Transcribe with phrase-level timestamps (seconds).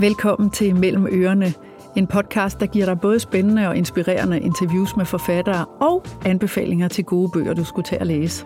[0.00, 1.54] Velkommen til Mellem Ørerne,
[1.96, 7.04] en podcast, der giver dig både spændende og inspirerende interviews med forfattere og anbefalinger til
[7.04, 8.44] gode bøger, du skulle tage at læse.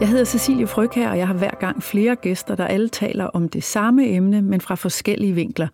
[0.00, 3.48] Jeg hedder Cecilie Frøkær, og jeg har hver gang flere gæster, der alle taler om
[3.48, 5.68] det samme emne, men fra forskellige vinkler.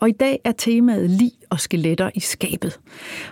[0.00, 2.80] Og i dag er temaet lig og skeletter i skabet.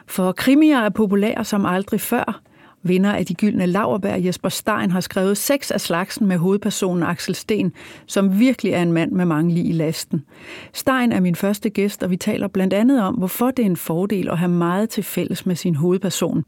[0.07, 2.41] For krimier er populære som aldrig før,
[2.89, 7.35] Vinder af de gyldne laverbær, Jesper Stein, har skrevet seks af slagsen med hovedpersonen Axel
[7.35, 7.73] Sten,
[8.07, 10.25] som virkelig er en mand med mange lige i lasten.
[10.73, 13.77] Stein er min første gæst, og vi taler blandt andet om, hvorfor det er en
[13.77, 16.45] fordel at have meget til fælles med sin hovedperson.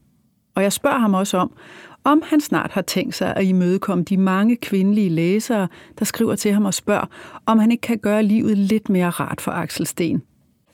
[0.55, 1.53] Og jeg spørger ham også om,
[2.05, 6.53] om han snart har tænkt sig at imødekomme de mange kvindelige læsere, der skriver til
[6.53, 7.07] ham og spørger,
[7.47, 10.23] om han ikke kan gøre livet lidt mere rart for Axel Sten.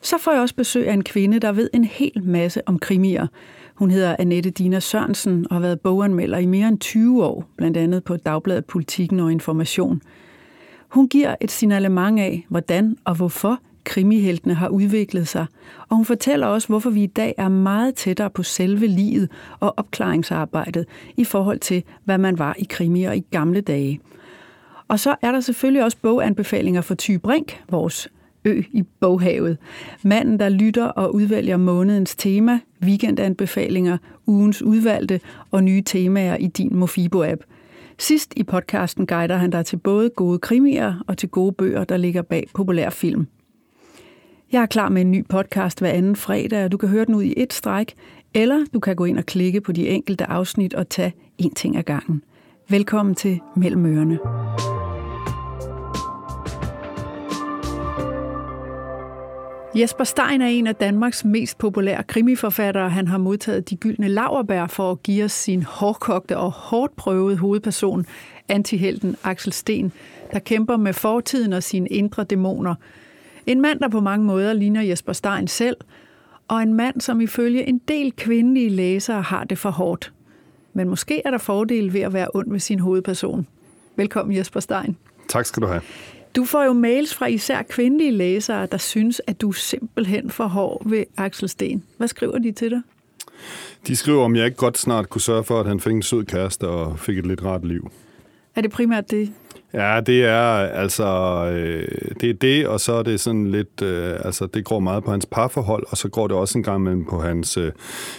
[0.01, 3.27] Så får jeg også besøg af en kvinde, der ved en hel masse om krimier.
[3.75, 7.77] Hun hedder Annette Dina Sørensen og har været boganmelder i mere end 20 år, blandt
[7.77, 10.01] andet på Dagbladet Politikken og Information.
[10.89, 15.45] Hun giver et signalement af, hvordan og hvorfor krimiheltene har udviklet sig,
[15.89, 19.73] og hun fortæller også, hvorfor vi i dag er meget tættere på selve livet og
[19.77, 20.85] opklaringsarbejdet
[21.17, 23.99] i forhold til, hvad man var i krimier i gamle dage.
[24.87, 28.09] Og så er der selvfølgelig også boganbefalinger for Ty Brink, vores
[28.45, 29.57] ø i boghavet.
[30.03, 35.19] Manden, der lytter og udvælger månedens tema, weekendanbefalinger, ugens udvalgte
[35.51, 37.43] og nye temaer i din Mofibo-app.
[37.99, 41.97] Sidst i podcasten guider han dig til både gode krimier og til gode bøger, der
[41.97, 43.27] ligger bag populær film.
[44.51, 47.15] Jeg er klar med en ny podcast hver anden fredag, og du kan høre den
[47.15, 47.93] ud i et stræk,
[48.33, 51.77] eller du kan gå ind og klikke på de enkelte afsnit og tage en ting
[51.77, 52.23] ad gangen.
[52.69, 54.19] Velkommen til Mellem Ørerne.
[59.75, 62.89] Jesper Stein er en af Danmarks mest populære krimiforfattere.
[62.89, 67.37] Han har modtaget de gyldne laverbær for at give os sin hårdkogte og hårdt prøvede
[67.37, 68.05] hovedperson,
[68.49, 69.91] antihelten Axel Sten,
[70.31, 72.75] der kæmper med fortiden og sine indre dæmoner.
[73.47, 75.77] En mand, der på mange måder ligner Jesper Stein selv,
[76.47, 80.13] og en mand, som ifølge en del kvindelige læsere har det for hårdt.
[80.73, 83.47] Men måske er der fordele ved at være ond ved sin hovedperson.
[83.95, 84.97] Velkommen Jesper Stein.
[85.29, 85.81] Tak skal du have.
[86.35, 90.47] Du får jo mails fra især kvindelige læsere, der synes, at du er simpelthen for
[90.47, 91.83] hård ved Axel Sten.
[91.97, 92.81] Hvad skriver de til dig?
[93.87, 96.25] De skriver, om jeg ikke godt snart kunne sørge for, at han fik en sød
[96.25, 97.91] kæreste og fik et lidt rart liv.
[98.55, 99.33] Er det primært det,
[99.75, 101.05] Ja, det er altså
[101.53, 101.87] øh,
[102.21, 105.11] det er det, og så er det sådan lidt, øh, altså det går meget på
[105.11, 107.71] hans parforhold, og så går det også en gang imellem på hans øh,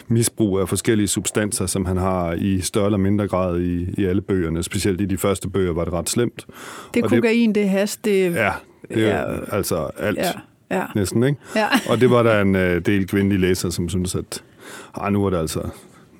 [0.08, 4.22] misbrug af forskellige substanser, som han har i større eller mindre grad i, i alle
[4.22, 4.62] bøgerne.
[4.62, 6.46] Specielt i de første bøger var det ret slemt.
[6.94, 8.34] Det er kokain, det, det has, det...
[8.34, 8.52] Ja,
[8.88, 10.18] det er ja, altså alt.
[10.18, 10.32] Ja.
[10.70, 10.82] Ja.
[10.94, 11.38] Næsten, ikke?
[11.56, 11.66] Ja.
[11.88, 14.42] og det var der en øh, del kvindelige læsere, som syntes, at
[14.94, 15.60] ah, nu er det altså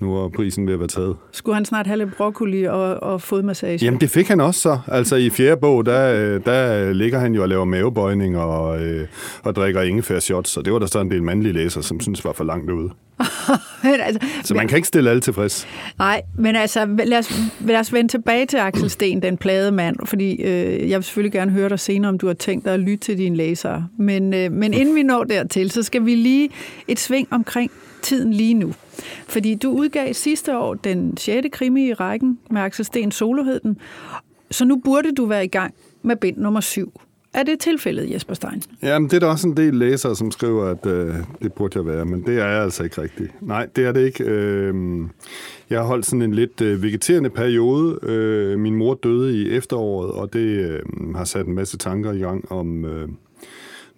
[0.00, 1.16] nu er prisen ved at være taget.
[1.32, 3.84] Skulle han snart have lidt broccoli og, og fodmassage?
[3.84, 4.78] Jamen, det fik han også så.
[4.88, 9.06] Altså, i fjerde bog, der, der ligger han jo og laver mavebøjning og, øh,
[9.42, 12.24] og drikker ingefær shots, og det var der så en del mandlige læsere, som synes
[12.24, 12.90] var for langt ude.
[13.84, 15.66] men altså, så man kan ikke stille alle tilfreds.
[15.98, 19.96] Nej, men altså, lad os, lad os vende tilbage til Axel Sten, den plade mand,
[20.04, 22.80] fordi øh, jeg vil selvfølgelig gerne høre dig senere, om du har tænkt dig at
[22.80, 23.88] lytte til dine læsere.
[23.98, 26.48] Men, øh, men inden vi når dertil, så skal vi lige
[26.88, 27.70] et sving omkring
[28.06, 28.72] tiden lige nu.
[29.28, 31.46] Fordi du udgav sidste år den 6.
[31.52, 33.78] krimi i rækken med Axel Sten Soloheden,
[34.50, 37.00] så nu burde du være i gang med bind nummer 7.
[37.34, 38.62] Er det tilfældet, Jesper Stein?
[38.82, 41.86] Jamen, det er der også en del læsere, som skriver, at øh, det burde jeg
[41.86, 43.42] være, men det er jeg altså ikke rigtigt.
[43.42, 44.24] Nej, det er det ikke.
[44.24, 44.74] Øh,
[45.70, 47.98] jeg har holdt sådan en lidt øh, vegeterende periode.
[48.02, 50.80] Øh, min mor døde i efteråret, og det øh,
[51.14, 53.08] har sat en masse tanker i gang om øh,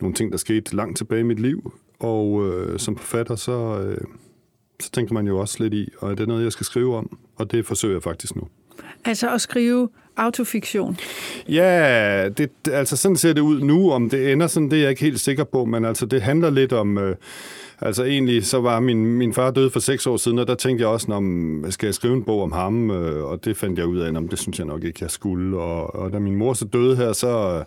[0.01, 1.73] nogle ting, der skete langt tilbage i mit liv.
[2.01, 4.01] Og øh, som forfatter, så, øh,
[4.81, 7.19] så tænker man jo også lidt i, og er det noget, jeg skal skrive om?
[7.37, 8.43] Og det forsøger jeg faktisk nu.
[9.05, 10.99] Altså at skrive autofiktion?
[11.49, 13.93] Ja, det, altså sådan ser det ud nu.
[13.93, 16.51] Om det ender sådan, det er jeg ikke helt sikker på, men altså det handler
[16.51, 16.99] lidt om...
[16.99, 17.17] Øh,
[17.81, 20.83] Altså egentlig, så var min, min far døde for seks år siden, og der tænkte
[20.83, 22.91] jeg også, om skal jeg skrive en bog om ham?
[22.91, 25.59] Øh, og det fandt jeg ud af, om det synes jeg nok ikke, jeg skulle.
[25.59, 27.65] Og, og da min mor så døde her, så,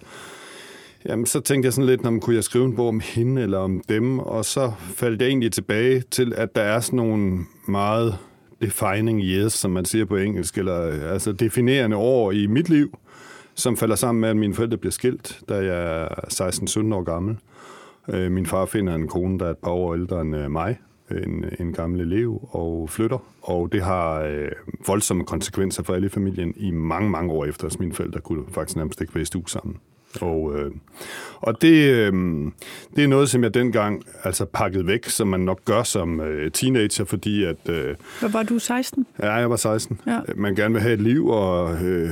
[1.06, 3.58] Jamen, så tænkte jeg sådan lidt, om kunne jeg skrive en bog om hende eller
[3.58, 8.18] om dem, og så faldt jeg egentlig tilbage til, at der er sådan nogle meget
[8.62, 12.98] defining years, som man siger på engelsk, eller øh, altså definerende år i mit liv,
[13.56, 16.08] som falder sammen med, at mine forældre bliver skilt, da jeg er
[16.90, 17.38] 16-17 år gammel.
[18.10, 20.80] Øh, min far finder en kone, der er et par år ældre end øh, mig,
[21.12, 23.18] en, en gammel elev, og flytter.
[23.42, 24.52] Og det har øh,
[24.88, 28.44] voldsomme konsekvenser for alle i familien i mange, mange år efter, at mine forældre kunne
[28.52, 29.78] faktisk nærmest ikke være i stue sammen.
[30.22, 30.72] Og, øh,
[31.42, 32.14] og det, øh,
[32.96, 36.52] det er noget, som jeg dengang altså pakkede væk, som man nok gør som øh,
[36.52, 37.70] teenager, fordi at...
[37.70, 39.06] Øh, Hvad var du, 16?
[39.20, 40.00] Ja, jeg var 16.
[40.08, 40.20] Ja.
[40.36, 42.10] Man gerne vil have et liv, og, øh,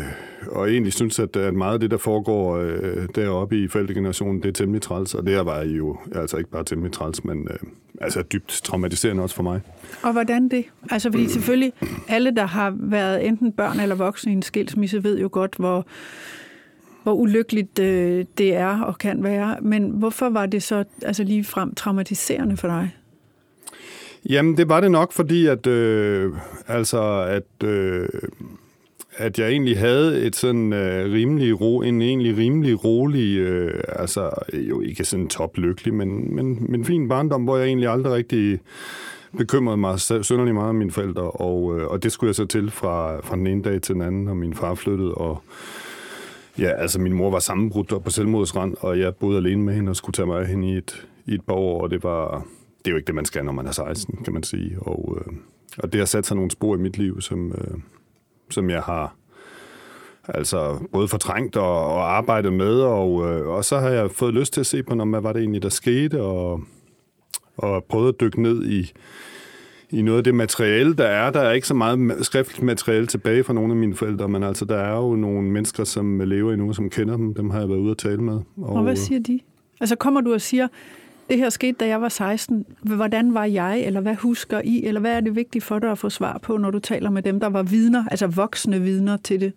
[0.47, 4.49] og egentlig synes, at, at meget af det, der foregår øh, deroppe i forældregenerationen, det
[4.49, 7.59] er temmelig træls, og det var jo altså ikke bare temmelig træls, men øh,
[8.01, 9.61] altså dybt traumatiserende også for mig.
[10.03, 10.65] Og hvordan det?
[10.91, 11.73] Altså, fordi selvfølgelig
[12.07, 15.85] alle, der har været enten børn eller voksne i en skilsmisse, ved jo godt, hvor,
[17.03, 19.57] hvor ulykkeligt øh, det er og kan være.
[19.61, 22.95] Men hvorfor var det så altså lige frem traumatiserende for dig?
[24.29, 26.33] Jamen, det var det nok, fordi at, øh,
[26.67, 28.09] altså, at, øh,
[29.17, 34.29] at jeg egentlig havde et sådan øh, rimelig ro, en egentlig rimelig rolig, øh, altså
[34.53, 38.59] jo ikke sådan toplykkelig, men, men, men fin barndom, hvor jeg egentlig aldrig rigtig
[39.37, 42.71] bekymrede mig sønderlig meget om mine forældre, og, øh, og det skulle jeg så til
[42.71, 45.41] fra, fra den ene dag til den anden, og min far flyttede, og
[46.59, 49.95] ja, altså min mor var sammenbrudt på selvmordsrand, og jeg boede alene med hende og
[49.95, 52.45] skulle tage mig af hende i et, i et par år, og det var,
[52.77, 55.17] det er jo ikke det, man skal, når man er 16, kan man sige, og,
[55.17, 55.33] øh,
[55.77, 57.77] og det har sat sig nogle spor i mit liv, som, øh,
[58.49, 59.15] som jeg har
[60.27, 64.53] altså både fortrængt og, og arbejdet med, og, øh, og så har jeg fået lyst
[64.53, 66.61] til at se på, når, hvad var det egentlig, der skete, og,
[67.57, 68.93] og prøvet at dykke ned i,
[69.91, 71.31] i noget af det materiale, der er.
[71.31, 74.65] Der er ikke så meget skriftligt materiale tilbage fra nogle af mine forældre, men altså,
[74.65, 77.33] der er jo nogle mennesker, som lever endnu, som kender dem.
[77.33, 78.33] Dem har jeg været ude at tale med.
[78.57, 79.39] Og, og hvad siger de?
[79.81, 80.67] Altså kommer du og siger,
[81.29, 82.65] det her skete, da jeg var 16.
[82.81, 85.97] Hvordan var jeg, eller hvad husker I, eller hvad er det vigtigt for dig at
[85.97, 89.41] få svar på, når du taler med dem, der var vidner, altså voksne vidner til
[89.41, 89.53] det?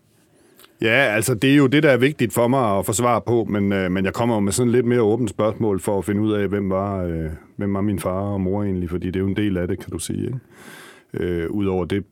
[0.82, 3.46] Ja, altså det er jo det, der er vigtigt for mig at få svar på,
[3.50, 6.32] men, øh, men jeg kommer med sådan lidt mere åbent spørgsmål for at finde ud
[6.32, 9.26] af, hvem var, øh, hvem var min far og mor egentlig, fordi det er jo
[9.26, 10.26] en del af det, kan du sige.
[10.26, 10.38] Ikke?
[11.14, 12.05] Øh, Udover det,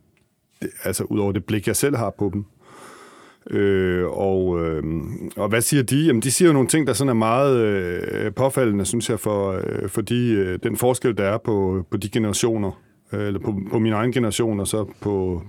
[0.62, 2.44] det, altså udover det blik, jeg selv har på dem.
[3.50, 4.82] Øh, og, øh,
[5.36, 6.06] og hvad siger de?
[6.06, 9.50] Jamen, de siger jo nogle ting, der sådan er meget øh, påfaldende, synes jeg, for,
[9.52, 12.80] øh, fordi øh, den forskel, der er på, på de generationer,
[13.12, 15.42] øh, eller på, på min egen generation, og så på,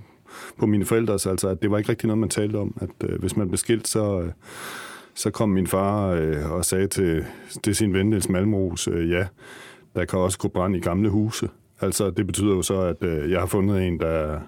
[0.58, 3.20] på mine forældres, altså at det var ikke rigtig noget, man talte om, at øh,
[3.20, 4.28] hvis man blev skilt, så, øh,
[5.14, 7.24] så kom min far øh, og sagde til,
[7.64, 9.26] til sin ven Niels Malmros, øh, ja,
[9.94, 11.48] der kan også gå brand i gamle huse.
[11.80, 14.38] Altså, det betyder jo så, at øh, jeg har fundet en, der,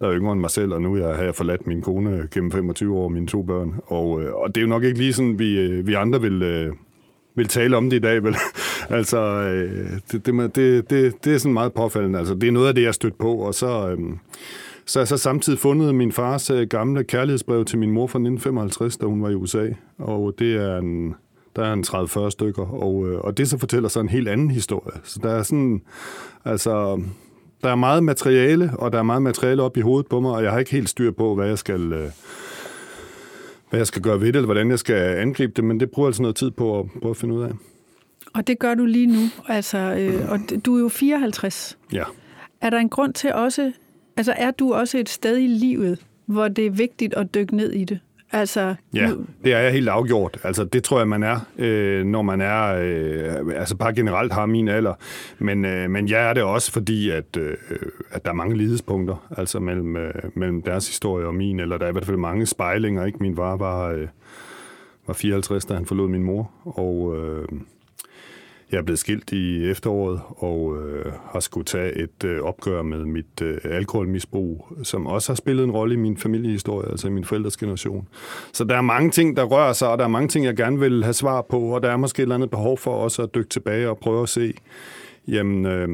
[0.00, 2.52] der er yngre end mig selv, og nu jeg har jeg forladt min kone gennem
[2.52, 3.74] 25 år, mine to børn.
[3.86, 6.42] Og, øh, og det er jo nok ikke lige sådan, vi, øh, vi andre vil,
[6.42, 6.72] øh,
[7.34, 8.36] vil tale om det i dag, vel?
[8.98, 12.18] altså, øh, det, det, det, det, det er sådan meget påfaldende.
[12.18, 13.88] Altså, det er noget af det, jeg har stødt på, og så...
[13.88, 13.98] Øh,
[14.86, 18.96] så jeg så samtidig fundet min fars øh, gamle kærlighedsbrev til min mor fra 1955,
[18.96, 19.68] da hun var i USA.
[19.98, 21.14] Og det er en,
[21.56, 21.84] der er en
[22.26, 25.00] 30-40 stykker, og, øh, og det så fortæller så en helt anden historie.
[25.04, 25.82] Så der er sådan,
[26.44, 27.02] altså,
[27.62, 30.42] der er meget materiale, og der er meget materiale op i hovedet på mig, og
[30.42, 32.10] jeg har ikke helt styr på, hvad jeg skal, øh,
[33.70, 36.08] hvad jeg skal gøre ved det, eller hvordan jeg skal angribe det, men det bruger
[36.08, 37.50] altså noget tid på at, på at finde ud af.
[38.34, 41.78] Og det gør du lige nu, altså, øh, og du er jo 54.
[41.92, 42.04] Ja.
[42.60, 43.72] Er der en grund til også,
[44.16, 47.72] Altså er du også et sted i livet, hvor det er vigtigt at dykke ned
[47.72, 48.00] i det?
[48.32, 49.10] Altså, ja,
[49.44, 50.38] det er jeg helt afgjort.
[50.44, 54.46] Altså, det tror jeg, man er, øh, når man er, øh, altså bare generelt har
[54.46, 54.94] min alder.
[55.38, 57.56] Men, øh, men jeg er det også, fordi at, øh,
[58.10, 61.84] at der er mange lidespunkter, altså mellem, øh, mellem deres historie og min, eller der
[61.84, 63.04] er i hvert fald mange spejlinger.
[63.04, 63.18] Ikke?
[63.20, 64.08] Min far var, øh,
[65.06, 67.16] var 54, da han forlod min mor, og...
[67.16, 67.48] Øh,
[68.72, 73.04] jeg er blevet skilt i efteråret og øh, har skulle tage et øh, opgør med
[73.04, 77.24] mit øh, alkoholmisbrug, som også har spillet en rolle i min familiehistorie, altså i min
[77.24, 78.08] forældres generation.
[78.52, 80.78] Så der er mange ting, der rører sig, og der er mange ting, jeg gerne
[80.80, 83.34] vil have svar på, og der er måske et eller andet behov for også at
[83.34, 84.54] dykke tilbage og prøve at se,
[85.28, 85.88] jamen, øh,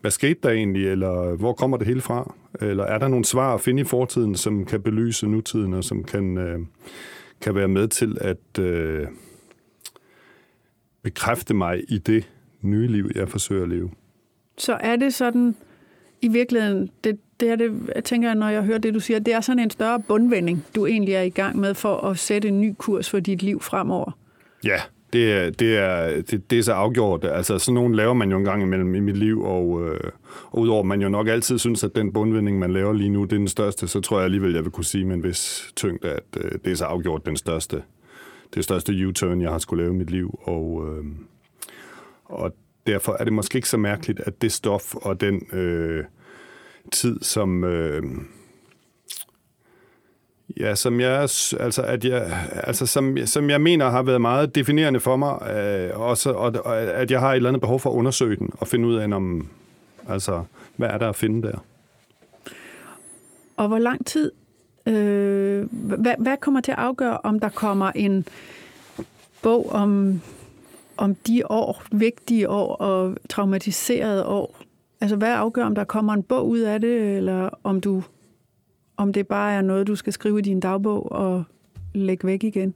[0.00, 2.34] hvad skete der egentlig, eller hvor kommer det hele fra?
[2.60, 6.04] Eller er der nogle svar at finde i fortiden, som kan belyse nutiden, og som
[6.04, 6.58] kan, øh,
[7.40, 8.58] kan være med til at...
[8.64, 9.06] Øh,
[11.02, 12.28] bekræfte mig i det
[12.62, 13.90] nye liv, jeg forsøger at leve.
[14.58, 15.54] Så er det sådan,
[16.22, 19.34] i virkeligheden, det, det er det, jeg tænker, når jeg hører det, du siger, det
[19.34, 22.60] er sådan en større bundvending, du egentlig er i gang med for at sætte en
[22.60, 24.18] ny kurs for dit liv fremover.
[24.64, 24.80] Ja,
[25.12, 27.24] det er, det er, det, det er så afgjort.
[27.24, 30.00] Altså, sådan nogle laver man jo en gang imellem i mit liv, og, øh,
[30.50, 33.32] og udover man jo nok altid synes, at den bundvending, man laver lige nu, det
[33.32, 36.08] er den største, så tror jeg alligevel, jeg vil kunne sige med en vis tyngde,
[36.08, 37.82] at øh, det er så afgjort den største
[38.54, 41.04] det største U-turn, jeg har skulle lave i mit liv, og, øh,
[42.24, 42.54] og
[42.86, 46.04] derfor er det måske ikke så mærkeligt, at det stof og den øh,
[46.92, 47.64] tid, som...
[47.64, 48.02] Øh,
[50.60, 51.20] Ja, som jeg,
[51.60, 56.00] altså, at jeg, altså, som, som jeg mener har været meget definerende for mig, øh,
[56.00, 58.68] også, og, og, at jeg har et eller andet behov for at undersøge den, og
[58.68, 59.48] finde ud af, om,
[60.08, 60.44] altså,
[60.76, 61.58] hvad er der at finde der.
[63.56, 64.32] Og hvor lang tid
[64.86, 68.26] Øh, hvad, hvad kommer til at afgøre, om der kommer en,
[69.42, 70.20] bog om,
[70.96, 74.58] om de år, vigtige år og traumatiserede år.
[75.00, 78.02] Altså, hvad afgør, om der kommer en bog ud af det, eller om du
[78.96, 81.44] om det bare er noget, du skal skrive i din dagbog og
[81.94, 82.74] lægge væk igen?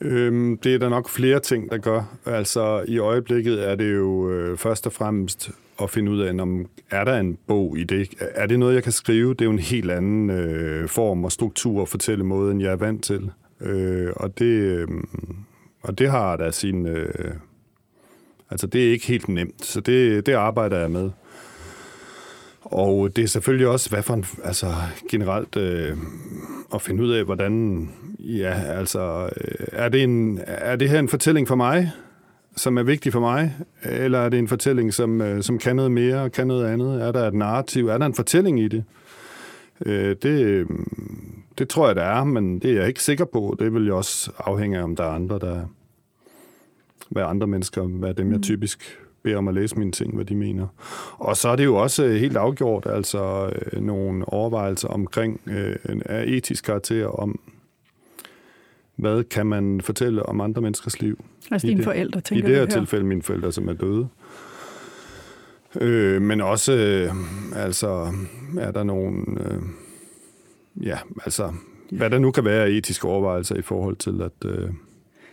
[0.00, 2.18] Øhm, det er der nok flere ting, der gør.
[2.26, 5.50] Altså, i øjeblikket er det jo øh, først og fremmest
[5.82, 8.08] at finde ud af, om er der en bog i det?
[8.20, 9.34] Er det noget, jeg kan skrive?
[9.34, 12.72] Det er jo en helt anden øh, form og struktur og fortælle måde, end jeg
[12.72, 13.30] er vant til.
[13.60, 14.88] Øh, og, det, øh,
[15.82, 16.86] og det har da sin...
[16.86, 17.34] Øh,
[18.50, 21.10] altså, det er ikke helt nemt, så det, det arbejder jeg med.
[22.60, 24.66] Og det er selvfølgelig også, hvad for en, altså
[25.10, 25.96] generelt øh,
[26.74, 31.08] at finde ud af, hvordan, ja, altså, øh, er det, en, er det her en
[31.08, 31.92] fortælling for mig,
[32.58, 35.92] som er vigtig for mig, eller er det en fortælling, som, øh, som kan noget
[35.92, 37.02] mere kan noget andet?
[37.02, 37.88] Er der et narrativ?
[37.88, 38.84] Er der en fortælling i det?
[39.86, 40.66] Øh, det,
[41.58, 43.56] det tror jeg, der er, men det er jeg ikke sikker på.
[43.58, 45.64] Det vil jo også afhænge af, om der er andre, der
[47.08, 48.42] hvad andre mennesker, hvad dem, jeg mm.
[48.42, 50.66] typisk beder om at læse mine ting, hvad de mener.
[51.18, 56.24] Og så er det jo også helt afgjort, altså øh, nogle overvejelser omkring øh, af
[56.26, 57.40] etisk karakter om,
[58.98, 61.24] hvad kan man fortælle om andre menneskers liv.
[61.50, 64.08] Altså dine forældre, tænker I det her tilfælde mine forældre, som er døde.
[65.80, 67.12] Øh, men også, øh,
[67.64, 68.12] altså,
[68.58, 69.62] er der nogen, øh,
[70.86, 71.52] ja, altså,
[71.90, 74.50] hvad der nu kan være etiske overvejelser i forhold til at...
[74.50, 74.70] Øh,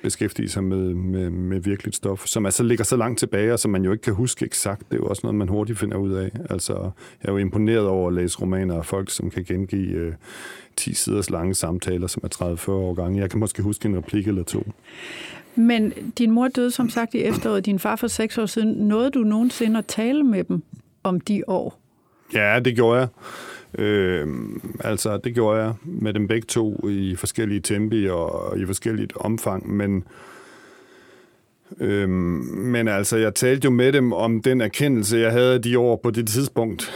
[0.05, 3.71] beskæftige sig med, med, med virkeligt stof, som altså ligger så langt tilbage, og som
[3.71, 4.91] man jo ikke kan huske eksakt.
[4.91, 6.31] Det er jo også noget, man hurtigt finder ud af.
[6.49, 10.13] Altså, jeg er jo imponeret over at læse romaner af folk, som kan gengive øh,
[10.77, 13.21] 10 siders lange samtaler, som er 30-40 år gange.
[13.21, 14.71] Jeg kan måske huske en replik eller to.
[15.55, 18.87] Men din mor døde som sagt i efteråret, din far for seks år siden.
[18.87, 20.63] Nåede du nogensinde at tale med dem
[21.03, 21.79] om de år?
[22.33, 23.07] Ja, det gjorde jeg.
[23.77, 24.27] Øh,
[24.79, 29.69] altså, det gjorde jeg med dem begge to i forskellige tempi og i forskelligt omfang,
[29.73, 30.03] men
[31.79, 35.99] øh, men altså, jeg talte jo med dem om den erkendelse, jeg havde de år
[36.03, 36.91] på det tidspunkt,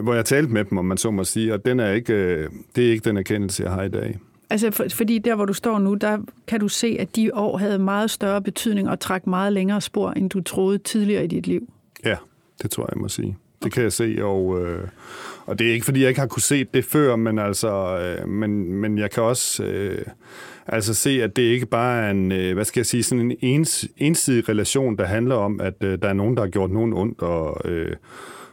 [0.00, 2.48] hvor jeg talte med dem, om man så må sige, og den er ikke, øh,
[2.76, 4.18] det er ikke den erkendelse, jeg har i dag.
[4.50, 7.56] Altså, for, fordi der, hvor du står nu, der kan du se, at de år
[7.58, 11.46] havde meget større betydning og trak meget længere spor, end du troede tidligere i dit
[11.46, 11.68] liv.
[12.04, 12.16] Ja,
[12.62, 13.36] det tror jeg, jeg må sige.
[13.62, 14.88] Det kan jeg se, og, øh,
[15.46, 18.28] og det er ikke, fordi jeg ikke har kunne se det før, men, altså, øh,
[18.28, 20.04] men, men jeg kan også øh,
[20.66, 23.36] altså se, at det ikke bare er en, øh, hvad skal jeg sige, sådan en
[23.40, 26.92] ens, ensidig relation, der handler om, at øh, der er nogen, der har gjort nogen
[26.92, 27.96] ondt, og, øh,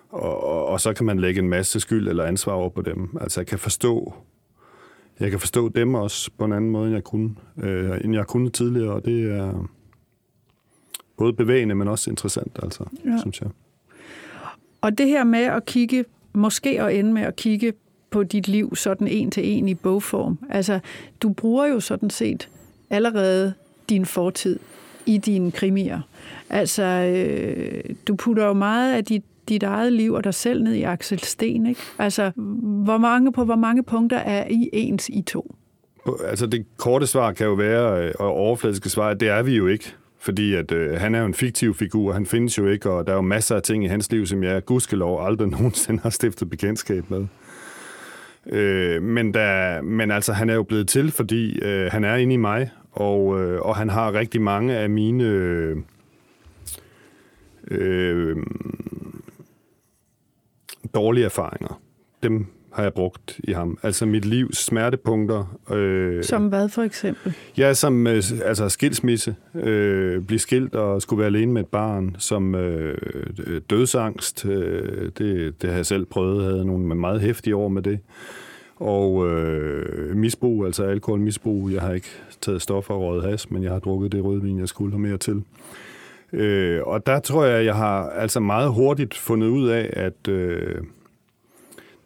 [0.09, 3.17] og, og, og så kan man lægge en masse skyld eller ansvar over på dem.
[3.21, 4.13] Altså jeg kan forstå,
[5.19, 8.27] jeg kan forstå dem også på en anden måde, end jeg kunne, øh, end jeg
[8.27, 9.69] kunne tidligere, og det er
[11.17, 13.17] både bevægende, men også interessant, altså, ja.
[13.19, 13.49] synes jeg.
[14.81, 17.73] Og det her med at kigge, måske at ende med at kigge
[18.09, 20.39] på dit liv sådan en til en i bogform.
[20.49, 20.79] Altså,
[21.21, 22.49] du bruger jo sådan set
[22.89, 23.53] allerede
[23.89, 24.59] din fortid
[25.05, 26.01] i dine krimier.
[26.49, 30.73] Altså, øh, du putter jo meget af dit, dit eget liv og dig selv ned
[30.73, 31.81] i Axel Sten, ikke?
[31.99, 32.31] Altså,
[32.83, 35.55] hvor mange, på hvor mange punkter er I ens i to?
[36.25, 39.67] Altså, det korte svar kan jo være, øh, og overfladiske svar, det er vi jo
[39.67, 39.95] ikke.
[40.21, 43.11] Fordi at, øh, han er jo en fiktiv figur, han findes jo ikke, og der
[43.11, 46.49] er jo masser af ting i hans liv, som jeg gudskelov aldrig nogensinde har stiftet
[46.49, 47.25] bekendtskab med.
[48.49, 52.33] Øh, men, der, men altså, han er jo blevet til, fordi øh, han er inde
[52.33, 55.23] i mig, og, øh, og han har rigtig mange af mine...
[55.23, 55.77] Øh,
[57.71, 58.37] øh,
[60.95, 61.81] dårlige erfaringer.
[62.23, 63.77] Dem har jeg brugt i ham.
[63.83, 65.57] Altså mit livs smertepunkter.
[65.71, 67.33] Øh, som hvad for eksempel?
[67.57, 69.35] Ja, som øh, altså skilsmisse.
[69.55, 72.15] Øh, blive skilt og skulle være alene med et barn.
[72.19, 72.97] Som øh,
[73.69, 74.45] dødsangst.
[74.45, 76.43] Øh, det, det har jeg selv prøvet.
[76.43, 77.99] Havde nogle meget hæftige år med det.
[78.75, 81.71] Og øh, misbrug, altså alkoholmisbrug.
[81.71, 82.09] Jeg har ikke
[82.41, 85.17] taget stoffer og røget has, men jeg har drukket det rødvin, jeg skulle have mere
[85.17, 85.43] til.
[86.33, 90.27] Øh, og der tror jeg, jeg har altså meget hurtigt fundet ud af, at...
[90.27, 90.75] Øh,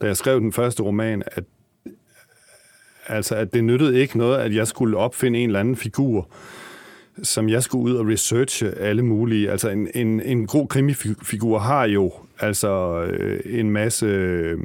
[0.02, 1.44] da jeg skrev den første roman, at,
[3.08, 6.28] altså, at det nyttede ikke noget, at jeg skulle opfinde en eller anden figur,
[7.24, 9.52] som jeg skulle ud og researche alle mulige.
[9.52, 14.60] Altså en, en, en god krimifigur har jo altså øh, en masse øh,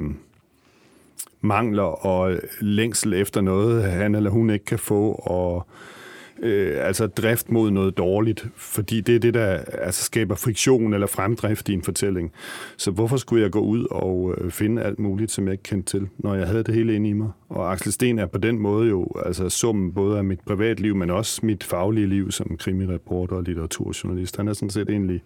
[1.41, 5.98] mangler og længsel efter noget, han eller hun ikke kan få, og øh,
[6.41, 11.07] Øh, altså drift mod noget dårligt, fordi det er det, der altså, skaber friktion eller
[11.07, 12.31] fremdrift i en fortælling.
[12.77, 15.97] Så hvorfor skulle jeg gå ud og øh, finde alt muligt, som jeg ikke kendte
[15.97, 17.31] til, når jeg havde det hele inde i mig?
[17.49, 21.09] Og Axel Sten er på den måde jo altså summen både af mit privatliv, men
[21.09, 24.37] også mit faglige liv som krimireporter og litteraturjournalist.
[24.37, 25.21] Han er sådan set egentlig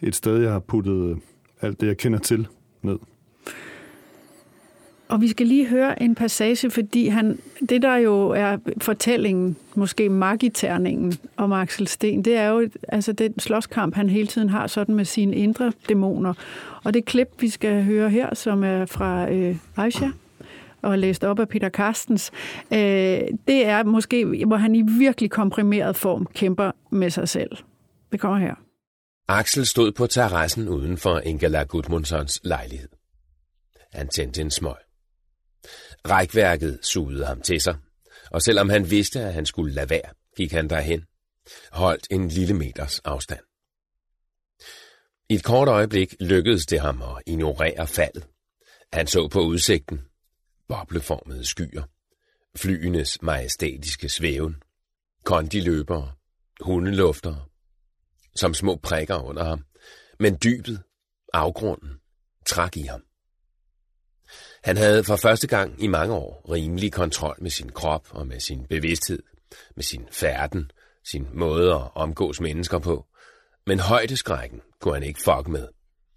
[0.00, 1.16] et sted, jeg har puttet øh,
[1.60, 2.46] alt det, jeg kender til,
[2.82, 2.98] ned.
[5.08, 7.38] Og vi skal lige høre en passage, fordi han,
[7.68, 13.38] det der jo er fortællingen, måske magiterningen om Axel Sten, det er jo altså den
[13.38, 16.34] slåskamp, han hele tiden har sådan med sine indre dæmoner.
[16.84, 20.08] Og det klip, vi skal høre her, som er fra øh, Aisha,
[20.82, 22.30] og læst op af Peter Carstens,
[22.72, 22.78] øh,
[23.48, 27.50] det er måske, hvor han i virkelig komprimeret form kæmper med sig selv.
[28.12, 28.54] Det kommer her.
[29.28, 32.88] Axel stod på terrassen uden for Ingela Gudmundsons lejlighed.
[33.92, 34.87] Han tændte en smøg.
[36.04, 37.76] Rækværket sugede ham til sig,
[38.30, 41.04] og selvom han vidste, at han skulle lade være, gik han derhen,
[41.72, 43.40] holdt en lille meters afstand.
[45.28, 48.26] I et kort øjeblik lykkedes det ham at ignorere faldet.
[48.92, 50.00] Han så på udsigten,
[50.68, 51.82] bobleformede skyer,
[52.56, 54.62] flyenes majestætiske svæven,
[55.24, 56.12] kondiløbere,
[56.60, 57.44] hundeluftere,
[58.36, 59.64] som små prikker under ham,
[60.18, 60.82] men dybet,
[61.32, 61.90] afgrunden,
[62.46, 63.07] trak i ham.
[64.64, 68.40] Han havde for første gang i mange år rimelig kontrol med sin krop og med
[68.40, 69.22] sin bevidsthed,
[69.76, 70.70] med sin færden,
[71.04, 73.06] sin måde at omgås mennesker på.
[73.66, 75.68] Men højdeskrækken kunne han ikke fuck med.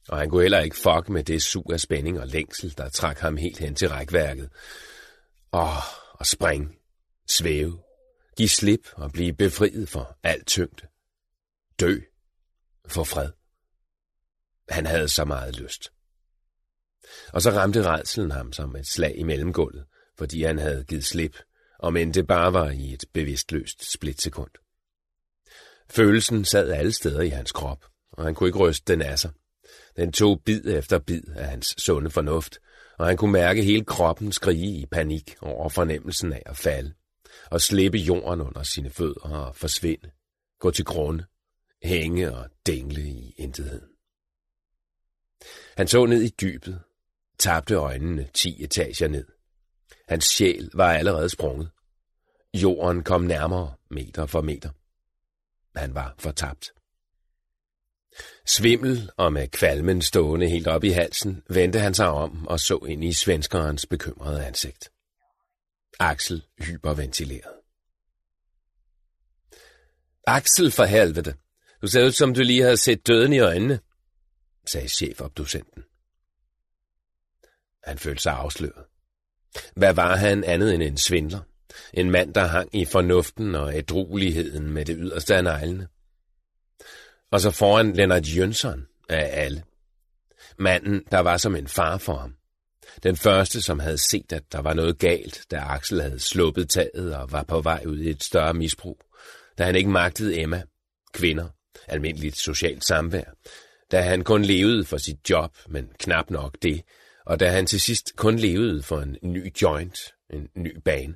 [0.10, 3.19] Og han kunne heller ikke fuck med det sug af spænding og længsel, der trak
[3.19, 4.50] ham helt hen til rækværket.
[5.53, 5.77] Åh,
[6.13, 6.75] og spring,
[7.29, 7.79] svæve,
[8.38, 10.88] give slip og blive befriet for alt tyngde.
[11.79, 12.00] Dø,
[12.88, 13.29] for fred.
[14.69, 15.91] Han havde så meget lyst.
[17.34, 19.86] Og så ramte redselen ham som et slag i mellemgulvet,
[20.17, 21.38] fordi han havde givet slip,
[21.79, 24.51] om end det bare var i et bevidstløst splitsekund.
[25.89, 29.31] Følelsen sad alle steder i hans krop, og han kunne ikke ryste den af sig.
[29.96, 32.60] Den tog bid efter bid af hans sunde fornuft,
[32.98, 36.93] og han kunne mærke hele kroppen skrige i panik over fornemmelsen af at falde,
[37.51, 40.12] og slippe jorden under sine fødder og forsvinde,
[40.60, 41.25] gå til grunde,
[41.84, 43.88] hænge og dingle i intetheden.
[45.77, 46.79] Han så ned i dybet,
[47.41, 49.25] tabte øjnene ti etager ned.
[50.07, 51.69] Hans sjæl var allerede sprunget.
[52.53, 54.69] Jorden kom nærmere, meter for meter.
[55.75, 56.71] Han var fortabt.
[58.45, 62.77] Svimmel og med kvalmen stående helt op i halsen, vendte han sig om og så
[62.77, 64.91] ind i svenskerens bekymrede ansigt.
[66.00, 67.55] Axel hyperventilerede.
[70.27, 71.34] Axel for helvede,
[71.82, 73.80] du ser ud som du lige havde set døden i øjnene,
[74.67, 75.84] sagde chefobducenten.
[77.84, 78.86] Han følte sig afsløret.
[79.76, 81.39] Hvad var han andet end en svindler?
[81.94, 85.88] En mand, der hang i fornuften og ædrueligheden med det yderste af neglene.
[87.32, 89.63] Og så foran Lennart Jønsson af alle.
[90.58, 92.36] Manden, der var som en far for ham.
[93.04, 97.15] Den første, som havde set, at der var noget galt, da Axel havde sluppet taget
[97.15, 99.02] og var på vej ud i et større misbrug.
[99.58, 100.63] Da han ikke magtede Emma,
[101.13, 101.48] kvinder,
[101.88, 103.24] almindeligt socialt samvær.
[103.91, 106.82] Da han kun levede for sit job, men knap nok det,
[107.25, 111.13] og da han til sidst kun levede for en ny joint, en ny bane.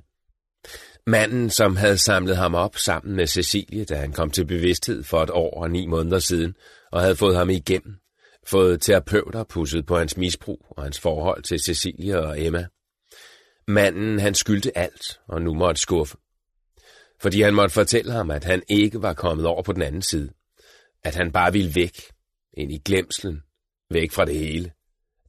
[1.07, 5.23] Manden, som havde samlet ham op sammen med Cecilie, da han kom til bevidsthed for
[5.23, 6.55] et år og ni måneder siden,
[6.91, 7.95] og havde fået ham igennem,
[8.47, 12.67] fået terapeuter pusset på hans misbrug og hans forhold til Cecilie og Emma.
[13.67, 16.17] Manden, han skyldte alt, og nu måtte skuffe.
[17.21, 20.29] Fordi han måtte fortælle ham, at han ikke var kommet over på den anden side.
[21.03, 22.01] At han bare ville væk,
[22.53, 23.41] ind i glemslen,
[23.89, 24.71] væk fra det hele.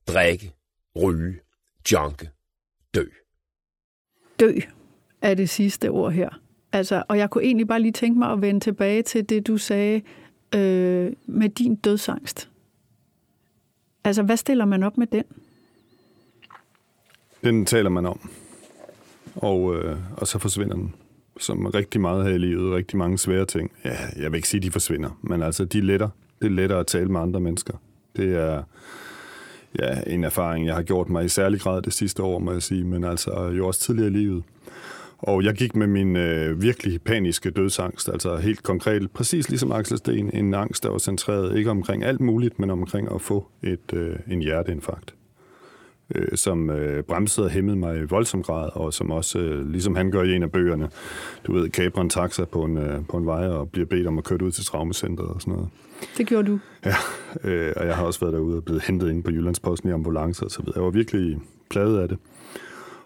[0.08, 0.54] Drikke,
[1.02, 1.34] ryge,
[1.92, 2.30] junke,
[2.94, 3.04] dø.
[4.40, 4.52] Dø
[5.22, 6.40] er det sidste ord her.
[6.72, 9.58] Altså, og jeg kunne egentlig bare lige tænke mig at vende tilbage til det, du
[9.58, 10.02] sagde
[10.54, 12.50] øh, med din dødsangst.
[14.04, 15.24] Altså, hvad stiller man op med den?
[17.44, 18.30] Den taler man om.
[19.34, 20.94] Og, øh, og så forsvinder den.
[21.40, 23.72] Som rigtig meget her i livet, rigtig mange svære ting.
[23.84, 26.08] Ja, jeg vil ikke sige, at de forsvinder, men altså, de letter.
[26.38, 27.74] Det er lettere at tale med andre mennesker.
[28.16, 28.62] Det er,
[29.78, 32.62] ja, en erfaring, jeg har gjort mig i særlig grad det sidste år, må jeg
[32.62, 34.42] sige, men altså jo også tidligere i livet.
[35.18, 39.98] Og jeg gik med min øh, virkelig paniske dødsangst, altså helt konkret, præcis ligesom Axel
[39.98, 43.92] Sten, en angst, der var centreret ikke omkring alt muligt, men omkring at få et,
[43.92, 45.14] øh, en hjerteinfarkt,
[46.14, 49.96] øh, som øh, bremsede og hæmmede mig i voldsom grad, og som også, øh, ligesom
[49.96, 50.88] han gør i en af bøgerne,
[51.46, 54.18] du ved, kabrer en taxa på en, øh, på en vej og bliver bedt om
[54.18, 55.68] at køre ud til traumacentret og sådan noget.
[56.16, 56.58] Det gjorde du.
[56.84, 56.94] Ja,
[57.44, 60.44] øh, og jeg har også været derude og blevet hentet ind på Jyllandsposten i ambulance
[60.44, 60.76] og så videre.
[60.76, 61.38] Jeg var virkelig
[61.70, 62.18] pladet af det.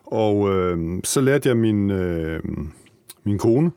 [0.04, 2.40] Og øh, så lærte jeg min, øh,
[3.24, 3.70] min kone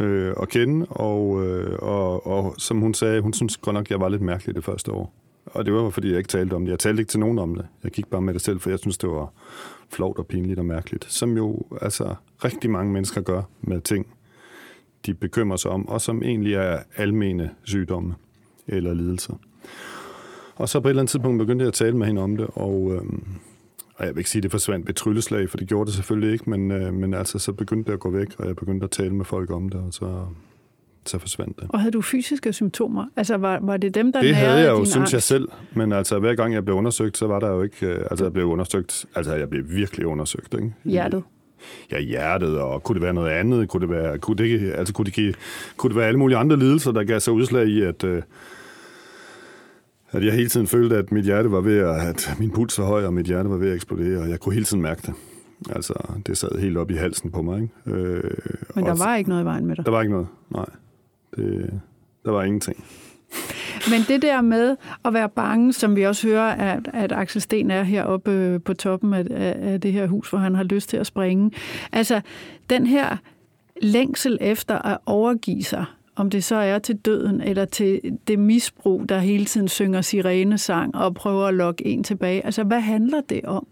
[0.00, 4.00] øh, at kende, og, øh, og, og som hun sagde, hun synes godt nok, jeg
[4.00, 5.12] var lidt mærkelig det første år.
[5.46, 6.70] Og det var, fordi jeg ikke talte om det.
[6.70, 7.66] Jeg talte ikke til nogen om det.
[7.84, 9.32] Jeg gik bare med det selv, for jeg synes, det var
[9.90, 11.04] flovt og pinligt og mærkeligt.
[11.04, 14.06] Som jo altså rigtig mange mennesker gør med ting,
[15.06, 18.14] de bekymrer sig om, og som egentlig er almene sygdomme
[18.66, 19.34] eller lidelser.
[20.56, 22.46] Og så på et eller andet tidspunkt begyndte jeg at tale med hende om det,
[22.52, 23.02] og, øh,
[23.96, 26.32] og jeg vil ikke sige, at det forsvandt ved trylleslag, for det gjorde det selvfølgelig
[26.32, 28.90] ikke, men, øh, men altså, så begyndte det at gå væk, og jeg begyndte at
[28.90, 30.26] tale med folk om det, og så,
[31.08, 31.66] så forsvandt det.
[31.68, 33.04] Og havde du fysiske symptomer?
[33.16, 35.12] Altså, var, var det dem, der Det havde jeg jo, synes angst?
[35.12, 35.48] jeg selv.
[35.74, 37.86] Men altså, hver gang jeg blev undersøgt, så var der jo ikke...
[37.86, 39.06] øh, Altså, jeg blev undersøgt...
[39.14, 40.74] Altså, jeg blev virkelig undersøgt, ikke?
[40.84, 41.22] Hjertet?
[41.92, 43.68] Ja, hjertet, og kunne det være noget andet?
[43.68, 45.34] Kunne det være, kunne det, altså, kunne det, give,
[45.76, 48.22] kunne det være alle mulige andre lidelser, der gav sig udslag i, at, øh,
[50.10, 51.96] at jeg hele tiden følte, at mit hjerte var ved at...
[52.08, 54.52] At min puls var høj, og mit hjerte var ved at eksplodere, og jeg kunne
[54.52, 55.14] hele tiden mærke det.
[55.70, 55.94] Altså,
[56.26, 57.98] det sad helt op i halsen på mig, ikke?
[57.98, 58.30] Øh,
[58.74, 59.84] Men der og- var ikke noget i vejen med dig.
[59.86, 60.66] Der var ikke noget, nej.
[61.36, 61.80] Det,
[62.24, 62.84] der var ingenting.
[63.90, 67.70] Men det der med at være bange, som vi også hører, at, at Axel Sten
[67.70, 69.24] er heroppe øh, på toppen af,
[69.60, 71.50] af det her hus, hvor han har lyst til at springe.
[71.92, 72.20] Altså,
[72.70, 73.16] den her
[73.82, 75.84] længsel efter at overgive sig,
[76.16, 80.94] om det så er til døden eller til det misbrug, der hele tiden synger sirenesang
[80.94, 82.44] og prøver at lokke en tilbage.
[82.44, 83.66] Altså, hvad handler det om?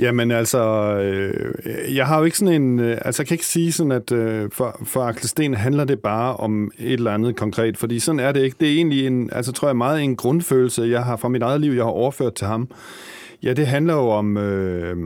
[0.00, 0.60] Jamen altså,
[0.98, 4.12] øh, jeg har jo ikke sådan en, øh, altså jeg kan ikke sige sådan, at
[4.12, 8.20] øh, for, for Axel Sten handler det bare om et eller andet konkret, fordi sådan
[8.20, 8.56] er det ikke.
[8.60, 11.60] Det er egentlig en, altså tror jeg meget en grundfølelse, jeg har fra mit eget
[11.60, 12.68] liv, jeg har overført til ham.
[13.42, 14.96] Ja, det handler jo om, øh,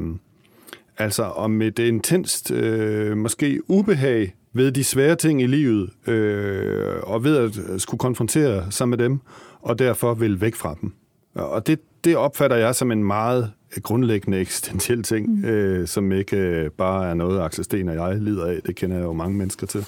[0.98, 7.24] altså om et intenst, øh, måske ubehag ved de svære ting i livet, øh, og
[7.24, 9.20] ved at skulle konfrontere sig med dem,
[9.62, 10.92] og derfor vil væk fra dem.
[11.34, 15.44] Og det, det opfatter jeg som en meget grundlæggende eksistentiel ting, mm.
[15.44, 18.60] øh, som ikke øh, bare er noget, Axel Sten og jeg lider af.
[18.66, 19.86] Det kender jeg jo mange mennesker til.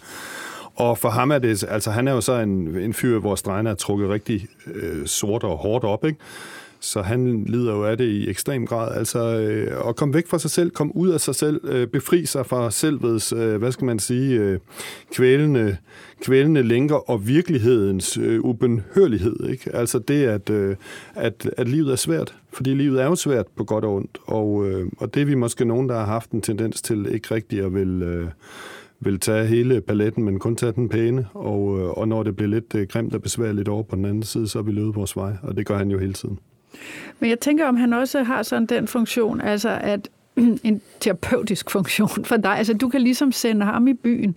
[0.74, 3.70] Og for ham er det, altså han er jo så en, en fyr, hvor stregene
[3.70, 6.18] er trukket rigtig øh, sort og hårdt op, ikke?
[6.82, 8.96] Så han lider jo af det i ekstrem grad.
[8.96, 12.26] Altså øh, at komme væk fra sig selv, komme ud af sig selv, øh, befri
[12.26, 14.58] sig fra selvets, øh, hvad skal man sige, øh,
[15.12, 15.76] kvælende,
[16.22, 19.48] kvælende lænker og virkelighedens øh, ubenhørlighed.
[19.48, 19.74] Ikke?
[19.74, 20.76] Altså det, at, øh,
[21.14, 22.34] at, at livet er svært.
[22.52, 24.18] Fordi livet er jo svært på godt og ondt.
[24.26, 27.34] Og, øh, og det er vi måske nogen, der har haft en tendens til ikke
[27.34, 28.02] rigtig at vil...
[28.02, 28.26] Øh,
[29.04, 32.48] vil tage hele paletten, men kun tage den pæne, og, øh, og når det bliver
[32.48, 35.16] lidt øh, grimt og besværligt over på den anden side, så er vi løbet vores
[35.16, 36.38] vej, og det gør han jo hele tiden.
[37.20, 40.08] Men jeg tænker, om han også har sådan den funktion, altså at
[40.64, 42.58] en terapeutisk funktion for dig.
[42.58, 44.36] Altså, du kan ligesom sende ham i byen,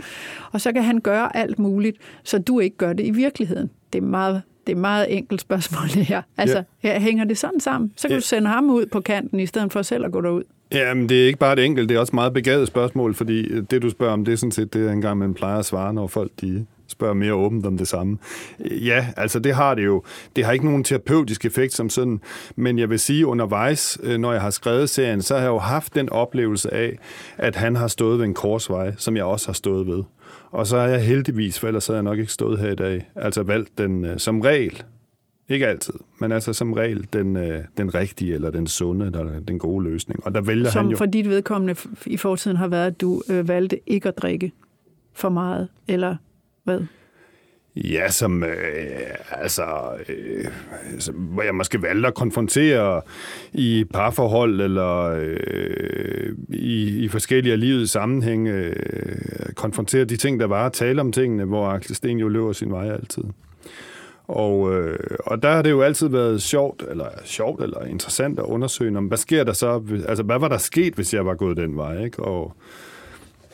[0.52, 3.70] og så kan han gøre alt muligt, så du ikke gør det i virkeligheden.
[3.94, 6.22] Det er meget, det er meget enkelt spørgsmål, det her.
[6.38, 7.00] Altså, ja.
[7.00, 7.92] hænger det sådan sammen?
[7.96, 8.16] Så kan Ja.
[8.20, 10.44] du sende ham ud på kanten, i stedet for selv at gå derud.
[10.72, 13.62] Jamen, det er ikke bare et enkelt, det er også et meget begavet spørgsmål, fordi
[13.62, 15.94] det, du spørger om, det er sådan set det, jeg engang man plejer at svare,
[15.94, 18.18] når folk de spørger mere åbent om det samme.
[18.60, 20.04] Ja, altså det har det jo.
[20.36, 22.22] Det har ikke nogen terapeutisk effekt som sådan,
[22.56, 25.58] men jeg vil sige undervejs, øh, når jeg har skrevet serien, så har jeg jo
[25.58, 26.98] haft den oplevelse af,
[27.38, 30.04] at han har stået ved en korsvej, som jeg også har stået ved.
[30.52, 33.10] Og så har jeg heldigvis, for ellers havde jeg nok ikke stået her i dag,
[33.16, 34.84] altså valgt den øh, som regel,
[35.50, 39.60] ikke altid, men altså som regel den, øh, den rigtige, eller den sunde, eller den
[39.60, 40.26] gode løsning.
[40.26, 40.98] Og der vælger han Som jo...
[40.98, 44.52] for dit vedkommende i fortiden har været, at du valgte ikke at drikke
[45.14, 46.16] for meget, eller
[46.66, 46.82] hvad?
[47.76, 48.50] Ja, som øh,
[49.32, 49.64] altså,
[50.10, 50.46] øh,
[51.00, 53.02] som, hvor jeg måske valgte at konfrontere
[53.54, 58.76] i parforhold eller øh, i, i forskellige af livets sammenhænge, øh,
[59.56, 62.92] konfrontere de ting, der var, tale om tingene, hvor Axel Sten jo løber sin vej
[62.92, 63.24] altid.
[64.28, 68.46] Og, øh, og der har det jo altid været sjovt, eller sjovt eller interessant at
[68.46, 71.58] undersøge, om hvad sker der så, altså hvad var der sket, hvis jeg var gået
[71.58, 72.24] den vej, ikke?
[72.24, 72.56] Og,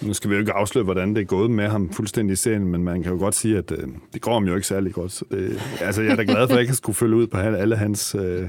[0.01, 2.67] nu skal vi jo ikke afsløre, hvordan det er gået med ham fuldstændig i serien,
[2.67, 5.11] men man kan jo godt sige, at øh, det går ham jo ikke særlig godt.
[5.11, 7.37] Så det, altså, jeg er da glad for, at jeg ikke skulle følge ud på
[7.37, 8.47] alle hans, øh,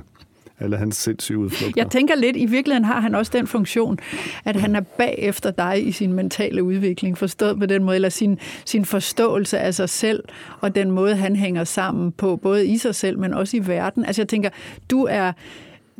[0.60, 1.82] alle hans sindssyge udflugter.
[1.82, 3.98] Jeg tænker lidt, i virkeligheden har han også den funktion,
[4.44, 8.38] at han er bagefter dig i sin mentale udvikling, forstået på den måde, eller sin,
[8.64, 10.24] sin forståelse af sig selv,
[10.60, 14.04] og den måde, han hænger sammen på, både i sig selv, men også i verden.
[14.04, 14.50] Altså jeg tænker,
[14.90, 15.32] du er,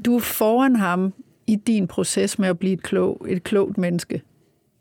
[0.05, 1.13] du er foran ham
[1.47, 4.23] i din proces med at blive et, klog, et klogt menneske.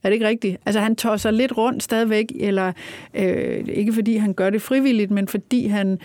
[0.03, 0.57] Er det ikke rigtigt?
[0.65, 2.71] Altså han tosser lidt rundt stadigvæk, eller
[3.13, 5.99] øh, ikke fordi han gør det frivilligt, men fordi han,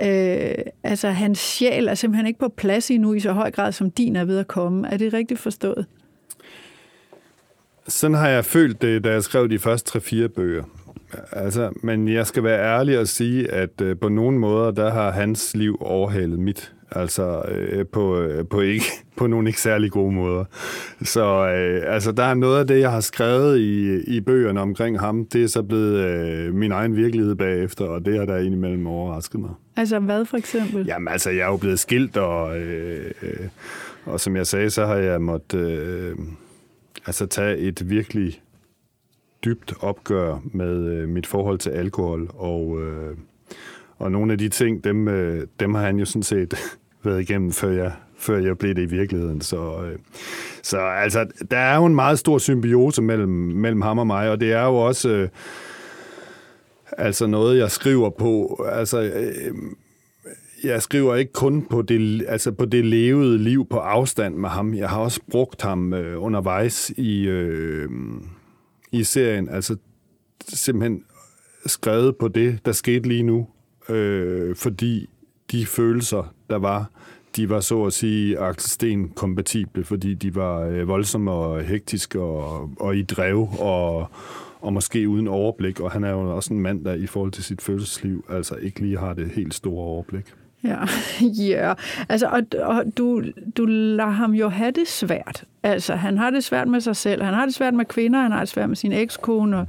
[0.00, 3.90] øh, altså hans sjæl er simpelthen ikke på plads endnu i så høj grad, som
[3.90, 4.88] din er ved at komme.
[4.88, 5.86] Er det rigtigt forstået?
[7.88, 10.64] Sådan har jeg følt det, da jeg skrev de første 3-4 bøger.
[11.32, 15.10] Altså, men jeg skal være ærlig og sige, at øh, på nogle måder, der har
[15.10, 16.72] hans liv overhalet mit.
[16.92, 18.84] Altså øh, på, øh, på, ikke,
[19.16, 20.44] på nogle ikke særlig gode måder.
[21.02, 25.00] Så øh, altså, der er noget af det, jeg har skrevet i, i bøgerne omkring
[25.00, 28.86] ham, det er så blevet øh, min egen virkelighed bagefter, og det har der indimellem
[28.86, 29.50] overrasket mig.
[29.76, 30.86] Altså hvad for eksempel?
[30.86, 33.46] Jamen altså, jeg er jo blevet skilt, og, øh, øh,
[34.04, 36.16] og som jeg sagde, så har jeg måttet øh,
[37.06, 38.40] altså tage et virkelig
[39.44, 43.16] dybt opgør med øh, mit forhold til alkohol, og, øh,
[43.98, 46.54] og nogle af de ting, dem, øh, dem har han jo sådan set
[47.04, 49.40] været igennem, før jeg, før jeg blev det i virkeligheden.
[49.40, 49.98] Så, øh,
[50.62, 54.40] så altså, der er jo en meget stor symbiose mellem, mellem ham og mig, og
[54.40, 55.28] det er jo også øh,
[56.98, 58.64] altså noget, jeg skriver på.
[58.72, 59.54] Altså, øh,
[60.64, 64.74] jeg skriver ikke kun på det, altså på det levede liv på afstand med ham.
[64.74, 67.90] Jeg har også brugt ham øh, undervejs i, øh,
[68.92, 69.48] i serien.
[69.48, 69.76] Altså
[70.48, 71.04] simpelthen
[71.66, 73.46] skrevet på det, der skete lige nu.
[73.88, 75.08] Øh, fordi
[75.52, 76.90] de følelser, der var,
[77.36, 82.20] de var så at sige Axel Sten kompatible, fordi de var øh, voldsomme og hektiske
[82.20, 84.10] og, og i drev og,
[84.60, 85.80] og måske uden overblik.
[85.80, 88.80] Og han er jo også en mand, der i forhold til sit følelsesliv altså ikke
[88.80, 90.24] lige har det helt store overblik.
[90.64, 90.78] Ja,
[91.50, 91.74] ja.
[92.08, 93.22] Altså, og, og du,
[93.56, 95.44] du lader ham jo have det svært.
[95.62, 98.32] Altså, han har det svært med sig selv, han har det svært med kvinder, han
[98.32, 99.66] har det svært med sin ekskone og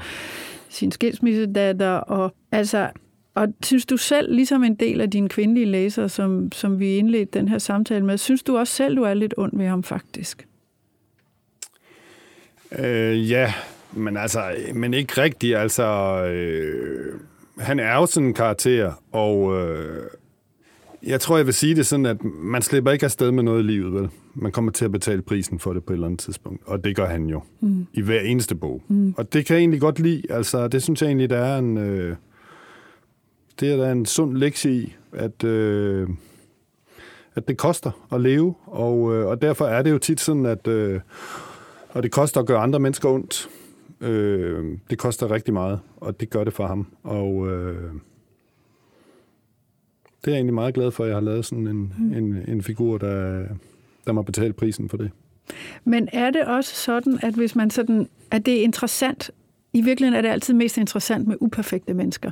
[0.69, 2.89] sin skilsmissedatter, og altså,
[3.35, 7.39] og synes du selv, ligesom en del af dine kvindelige læsere, som, som vi indledte
[7.39, 10.47] den her samtale med, synes du også selv, du er lidt ond ved ham faktisk?
[12.79, 13.53] Øh, ja,
[13.93, 15.57] men altså, men ikke rigtigt.
[15.57, 15.83] Altså,
[16.25, 17.19] øh,
[17.57, 20.03] han er jo sådan en karakter, og øh,
[21.03, 23.67] jeg tror, jeg vil sige det sådan, at man slipper ikke afsted med noget i
[23.67, 24.09] livet, vel?
[24.33, 26.95] Man kommer til at betale prisen for det på et eller andet tidspunkt, og det
[26.95, 27.87] gør han jo mm.
[27.93, 28.81] i hver eneste bog.
[28.87, 29.13] Mm.
[29.17, 30.21] Og det kan jeg egentlig godt lide.
[30.29, 31.77] Altså, det synes jeg egentlig, der er en...
[31.77, 32.15] Øh,
[33.59, 36.09] det er der en sund lektie i, at, øh,
[37.35, 40.67] at det koster at leve, og, øh, og derfor er det jo tit sådan, at
[40.67, 40.99] øh,
[41.89, 43.49] og det koster at gøre andre mennesker ondt.
[44.01, 46.87] Øh, det koster rigtig meget, og det gør det for ham.
[47.03, 47.91] Og øh,
[50.21, 52.13] det er jeg egentlig meget glad for, at jeg har lavet sådan en, mm.
[52.13, 53.43] en, en figur, der,
[54.07, 55.11] der må betale prisen for det.
[55.83, 59.31] Men er det også sådan, at hvis man sådan, at det er interessant,
[59.73, 62.31] i virkeligheden er det altid mest interessant med uperfekte mennesker?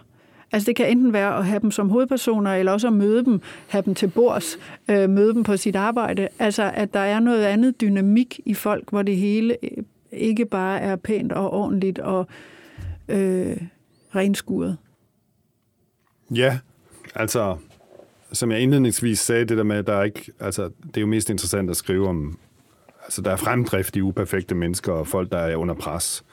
[0.52, 3.42] Altså det kan enten være at have dem som hovedpersoner, eller også at møde dem,
[3.68, 4.58] have dem til bords,
[4.90, 6.28] øh, møde dem på sit arbejde.
[6.40, 10.80] Altså at der er noget andet dynamik i folk, hvor det hele øh, ikke bare
[10.80, 12.28] er pænt og ordentligt og
[13.10, 13.58] øh,
[14.16, 14.78] renskuret.
[16.32, 16.60] Ja,
[17.16, 17.58] altså
[18.34, 21.08] som jeg indledningsvis sagde, det der med, at der er ikke, altså, det er jo
[21.08, 22.38] mest interessant at skrive om,
[23.04, 26.24] altså der er fremdrift i uperfekte mennesker og folk, der er under pres.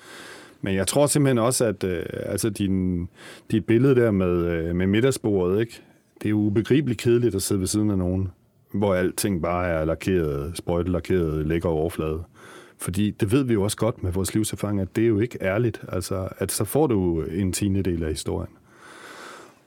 [0.67, 3.09] Men jeg tror simpelthen også, at øh, altså din,
[3.51, 5.83] dit billede der med, øh, med middagsbordet, ikke?
[6.19, 8.29] det er jo ubegribeligt kedeligt at sidde ved siden af nogen,
[8.75, 12.23] hvor alting bare er lakeret, sprøjtelakeret, lækker overflade.
[12.79, 15.39] Fordi det ved vi jo også godt med vores livserfaring, at det er jo ikke
[15.43, 15.83] ærligt.
[15.89, 18.53] Altså, at så får du en tiende del af historien.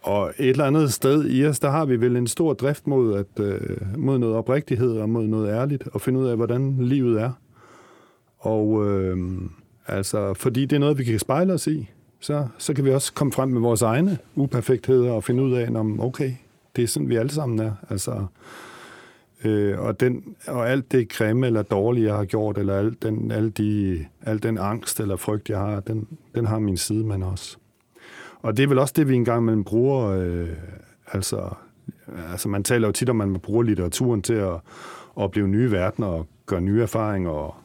[0.01, 3.17] Og et eller andet sted i os, der har vi vel en stor drift mod,
[3.17, 7.21] at, øh, mod noget oprigtighed og mod noget ærligt, og finde ud af, hvordan livet
[7.21, 7.31] er.
[8.39, 9.17] Og øh,
[9.89, 13.13] altså, fordi det er noget, vi kan spejle os i, så, så kan vi også
[13.13, 16.32] komme frem med vores egne uperfektheder og finde ud af, om okay,
[16.75, 17.71] det er sådan, vi alle sammen er.
[17.89, 18.25] Altså,
[19.43, 23.32] øh, og, den, og alt det grimme eller dårlige, jeg har gjort, eller al den,
[23.32, 27.58] al, de, al den angst eller frygt, jeg har, den, den har min sidemand også.
[28.41, 30.49] Og det er vel også det, vi engang mellem bruger, øh,
[31.12, 31.49] altså,
[32.32, 34.60] altså man taler jo tit om, at man bruger litteraturen til at
[35.15, 37.56] opleve nye verdener og gøre nye erfaringer, og,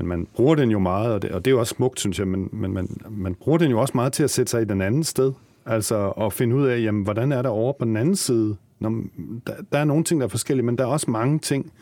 [0.00, 2.18] men man bruger den jo meget, og det, og det er jo også smukt, synes
[2.18, 4.64] jeg, men, men man, man bruger den jo også meget til at sætte sig i
[4.64, 5.32] den anden sted,
[5.66, 8.56] altså at finde ud af, jamen, hvordan er der over på den anden side?
[8.78, 9.02] Når,
[9.46, 11.72] der, der er nogle ting, der er forskellige, men der er også mange ting,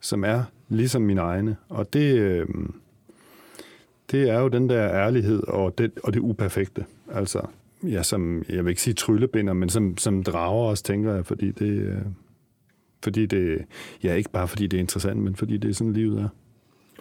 [0.00, 2.18] som er ligesom mine egne, og det...
[2.18, 2.46] Øh,
[4.10, 6.84] det er jo den der ærlighed og det, og det uperfekte.
[7.12, 7.40] Altså,
[7.82, 11.50] ja, som, jeg vil ikke sige tryllebinder, men som, som drager os, tænker jeg, fordi
[11.50, 11.96] det, øh,
[13.04, 13.64] fordi det,
[14.02, 16.28] ja, ikke bare fordi det er interessant, men fordi det er sådan, livet er.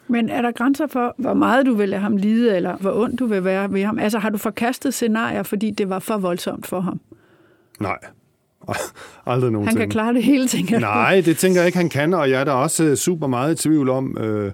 [0.07, 3.19] Men er der grænser for, hvor meget du vil lade ham lide, eller hvor ondt
[3.19, 3.99] du vil være ved ham?
[3.99, 6.99] Altså, har du forkastet scenarier, fordi det var for voldsomt for ham?
[7.79, 7.97] Nej,
[9.25, 9.79] Aldrig nogensinde.
[9.79, 10.81] Han kan klare det hele, tænker jeg.
[10.81, 13.59] Nej, det tænker jeg ikke, han kan, og jeg er da også øh, super meget
[13.59, 14.51] i tvivl om øh,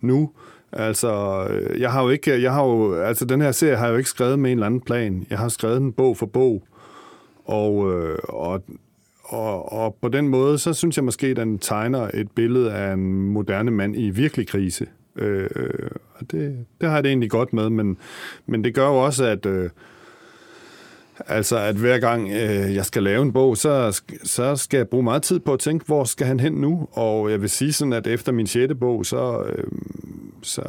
[0.00, 0.30] nu,
[0.72, 3.92] Altså, øh, jeg har jo ikke, jeg har jo, altså den her serie har jeg
[3.92, 5.26] jo ikke skrevet med en eller anden plan.
[5.30, 6.62] Jeg har skrevet den bog for bog.
[7.44, 8.62] Og, øh, og,
[9.28, 12.92] og, og på den måde, så synes jeg måske, at den tegner et billede af
[12.92, 14.86] en moderne mand i virkelig krise.
[15.16, 17.98] Øh, øh, og det, det har jeg det egentlig godt med, men,
[18.46, 19.46] men det gør jo også, at...
[19.46, 19.70] Øh,
[21.26, 25.04] Altså, at hver gang øh, jeg skal lave en bog, så, så skal jeg bruge
[25.04, 26.88] meget tid på at tænke, hvor skal han hen nu?
[26.92, 29.64] Og jeg vil sige sådan, at efter min sjette bog, så, øh,
[30.42, 30.62] så,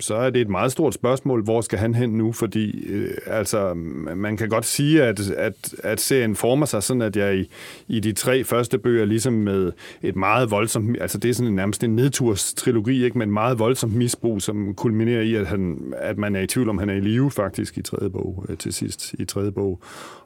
[0.00, 2.32] så er det et meget stort spørgsmål, hvor skal han hen nu?
[2.32, 3.74] Fordi øh, altså,
[4.16, 7.50] man kan godt sige, at, at, at serien former sig sådan, at jeg i,
[7.88, 11.84] i de tre første bøger, ligesom med et meget voldsomt, altså det er sådan nærmest
[11.84, 13.18] en nedturstrilogi, ikke?
[13.18, 16.78] men meget voldsomt misbrug, som kulminerer i, at, han, at man er i tvivl om,
[16.78, 19.65] han er i live faktisk i tredje bog, øh, til sidst i tredje bog.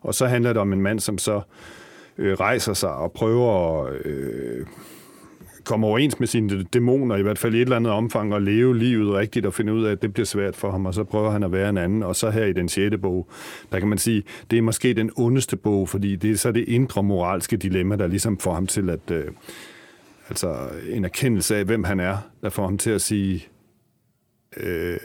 [0.00, 1.40] Og så handler det om en mand, som så
[2.18, 4.06] øh, rejser sig og prøver at...
[4.06, 4.66] Øh,
[5.64, 8.78] komme overens med sine dæmoner, i hvert fald i et eller andet omfang, og leve
[8.78, 11.30] livet rigtigt og finde ud af, at det bliver svært for ham, og så prøver
[11.30, 12.02] han at være en anden.
[12.02, 13.28] Og så her i den sjette bog,
[13.72, 16.64] der kan man sige, det er måske den ondeste bog, fordi det er så det
[16.68, 19.10] indre moralske dilemma, der ligesom får ham til at...
[19.10, 19.24] Øh,
[20.28, 23.46] altså en erkendelse af, hvem han er, der får ham til at sige
[24.56, 24.96] øh,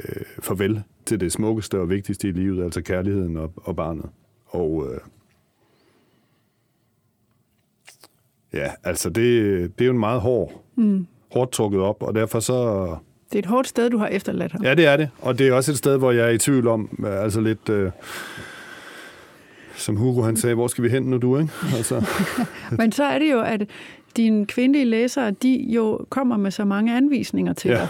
[0.42, 4.06] farvel til det smukkeste og vigtigste i livet, altså kærligheden og, og barnet.
[4.46, 5.00] Og øh,
[8.54, 9.24] ja, altså det,
[9.78, 11.08] det er jo en meget hård, mm.
[11.34, 12.88] hårdt trukket op, og derfor så...
[13.30, 14.64] Det er et hårdt sted, du har efterladt ham.
[14.64, 16.68] Ja, det er det, og det er også et sted, hvor jeg er i tvivl
[16.68, 17.70] om, altså lidt...
[17.70, 17.92] Øh,
[19.78, 21.52] som Hugo han sagde, hvor skal vi hen nu, du, ikke?
[21.78, 22.06] Altså.
[22.72, 23.70] Men så er det jo, at
[24.18, 27.78] dine kvindelige læsere, de jo kommer med så mange anvisninger til ja.
[27.78, 27.88] dig.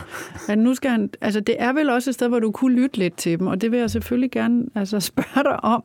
[0.49, 2.97] At nu skal han, altså det er vel også et sted, hvor du kunne lytte
[2.97, 5.83] lidt til dem, og det vil jeg selvfølgelig gerne altså, spørge dig om.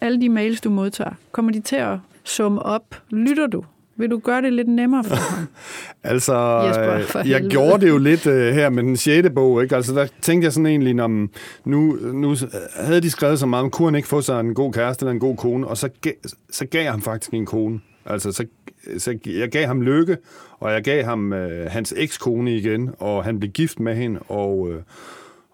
[0.00, 2.94] Alle de mails, du modtager, kommer de til at summe op?
[3.10, 3.64] Lytter du?
[3.98, 5.46] Vil du gøre det lidt nemmere for ham?
[6.12, 7.50] altså, Jesper, jeg helvede.
[7.50, 9.76] gjorde det jo lidt uh, her med den sjette bog, ikke?
[9.76, 11.30] Altså, der tænkte jeg sådan egentlig, om
[11.64, 12.36] nu, nu
[12.74, 15.12] havde de skrevet så meget, om kunne han ikke få sig en god kæreste eller
[15.12, 15.88] en god kone, og så,
[16.50, 17.80] så gav jeg ham faktisk en kone.
[18.06, 18.46] Altså, så,
[18.98, 20.16] så jeg gav ham lykke,
[20.60, 24.68] og jeg gav ham øh, hans ekskone igen, og han blev gift med hende, og,
[24.70, 24.82] øh,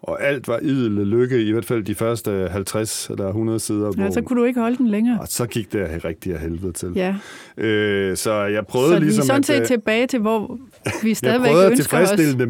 [0.03, 3.91] og alt var idel lykke, i hvert fald de første 50 eller 100 sider.
[3.97, 5.19] Ja, så kunne du ikke holde den længere.
[5.21, 6.91] Og så gik det rigtig af helvede til.
[6.95, 7.15] Ja.
[7.57, 9.21] Øh, så jeg prøvede så ligesom...
[9.21, 10.59] Så sådan set at, tilbage til, hvor
[11.03, 11.53] vi stadigvæk ønsker os.
[11.53, 12.49] Jeg prøvede at tilfredsstille dem,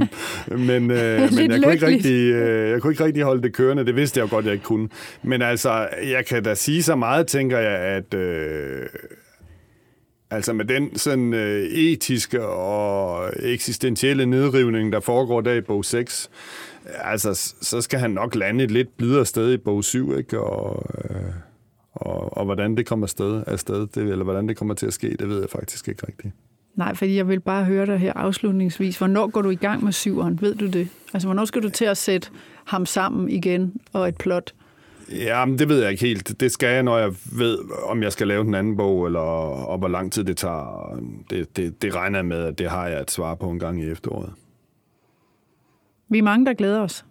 [0.59, 3.85] men, øh, men jeg, kunne ikke rigtig, øh, jeg kunne ikke rigtig holde det kørende.
[3.85, 4.89] Det vidste jeg jo godt, jeg ikke kunne.
[5.23, 8.13] Men altså, jeg kan da sige så meget, tænker jeg, at...
[8.13, 8.85] Øh,
[10.33, 16.29] Altså med den sådan øh, etiske og eksistentielle nedrivning, der foregår der i bog 6,
[16.85, 20.39] altså så skal han nok lande et lidt blidere sted i bog 7, ikke?
[20.39, 21.21] Og, øh,
[21.93, 25.15] og, og hvordan det kommer afsted, afsted det, eller hvordan det kommer til at ske,
[25.19, 26.33] det ved jeg faktisk ikke rigtigt.
[26.75, 28.97] Nej, fordi jeg vil bare høre dig her afslutningsvis.
[28.97, 30.41] Hvornår går du i gang med syveren?
[30.41, 30.87] Ved du det?
[31.13, 32.29] Altså, hvornår skal du til at sætte
[32.65, 34.53] ham sammen igen og et plot?
[35.11, 36.39] Ja, men det ved jeg ikke helt.
[36.39, 39.77] Det skal jeg, når jeg ved, om jeg skal lave den anden bog, eller og
[39.77, 40.99] hvor lang tid det tager.
[41.29, 43.83] Det, det, det regner jeg med, at det har jeg et svar på en gang
[43.83, 44.29] i efteråret.
[46.13, 47.05] Vi er mange, der glæder os.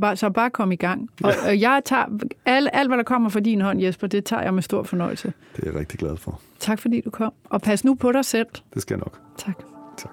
[0.00, 1.10] Bare, så bare komme i gang.
[1.24, 2.04] Og, og jeg tager
[2.46, 5.32] alt, alt, hvad der kommer fra din hånd, Jesper, det tager jeg med stor fornøjelse.
[5.56, 6.40] Det er jeg rigtig glad for.
[6.58, 7.32] Tak fordi du kom.
[7.44, 8.46] Og pas nu på dig selv.
[8.74, 9.20] Det skal jeg nok.
[9.38, 9.54] Tak.
[9.96, 10.10] Tak.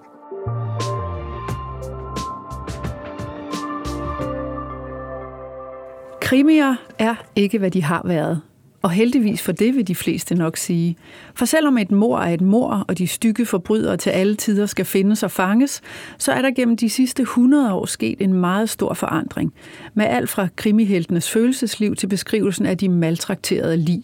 [6.21, 8.41] Krimier er ikke, hvad de har været.
[8.81, 10.97] Og heldigvis for det vil de fleste nok sige.
[11.35, 14.85] For selvom et mor er et mor, og de stykke forbrydere til alle tider skal
[14.85, 15.81] findes og fanges,
[16.17, 19.53] så er der gennem de sidste 100 år sket en meget stor forandring.
[19.93, 24.03] Med alt fra krimiheltenes følelsesliv til beskrivelsen af de maltrakterede lig.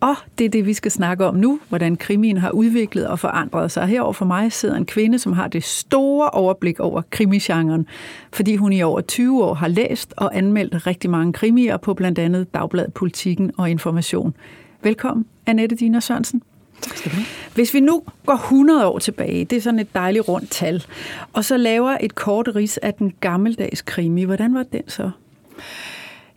[0.00, 3.70] Og det er det, vi skal snakke om nu, hvordan krimien har udviklet og forandret
[3.70, 3.86] sig.
[3.86, 7.86] Herover for mig sidder en kvinde, som har det store overblik over krimigenren,
[8.32, 12.18] fordi hun i over 20 år har læst og anmeldt rigtig mange krimier på blandt
[12.18, 14.34] andet Dagbladet Politikken og Information.
[14.82, 16.42] Velkommen, Annette Dina Sørensen.
[16.80, 17.26] Tak skal du have.
[17.54, 20.84] Hvis vi nu går 100 år tilbage, det er sådan et dejligt rundt tal,
[21.32, 25.10] og så laver et kort ris af den gammeldags krimi, hvordan var den så?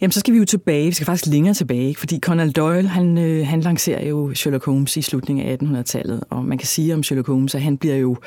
[0.03, 0.85] Jamen, så skal vi jo tilbage.
[0.85, 4.97] Vi skal faktisk længere tilbage, fordi Conan Doyle, han, øh, han lancerer jo Sherlock Holmes
[4.97, 8.17] i slutningen af 1800-tallet, og man kan sige om Sherlock Holmes, at han bliver jo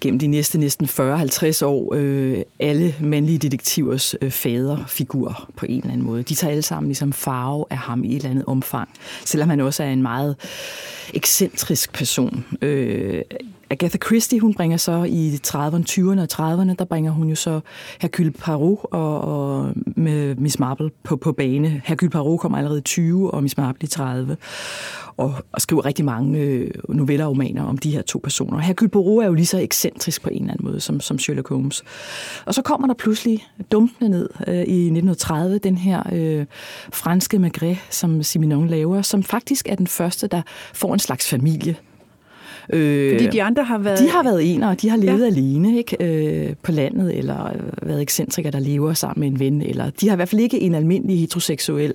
[0.00, 5.92] gennem de næste næsten 40-50 år øh, alle mandlige detektivers øh, faderfigurer på en eller
[5.92, 6.22] anden måde.
[6.22, 8.88] De tager alle sammen ligesom farve af ham i et eller andet omfang,
[9.24, 10.36] selvom han også er en meget
[11.14, 12.44] ekscentrisk person.
[12.62, 13.22] Øh,
[13.70, 17.60] Agatha Christie, hun bringer så i 30'erne, 20'erne og 30'erne, der bringer hun jo så
[18.00, 21.82] Hercule Poirot og, og med Miss Marple på, på bane.
[21.84, 24.36] Hercule Poirot kommer allerede i 20, og Miss Marple i 30
[25.18, 28.58] og, og skriver rigtig mange øh, noveller og romaner om de her to personer.
[28.58, 31.48] Hercule Poirot er jo lige så ekscentrisk på en eller anden måde som, som Sherlock
[31.48, 31.84] Holmes.
[32.44, 36.46] Og så kommer der pludselig dumpende ned øh, i 1930 den her øh,
[36.92, 40.42] franske Magret, som Simenon laver, som faktisk er den første, der
[40.74, 41.76] får en slags familie.
[42.72, 43.98] Øh, Fordi de andre har været...
[43.98, 45.26] De har været en, og de har levet ja.
[45.26, 45.96] alene ikke?
[46.00, 47.52] Øh, på landet, eller
[47.82, 49.62] været ekscentrikere, der lever sammen med en ven.
[49.62, 51.94] Eller, de har i hvert fald ikke en almindelig heteroseksuel,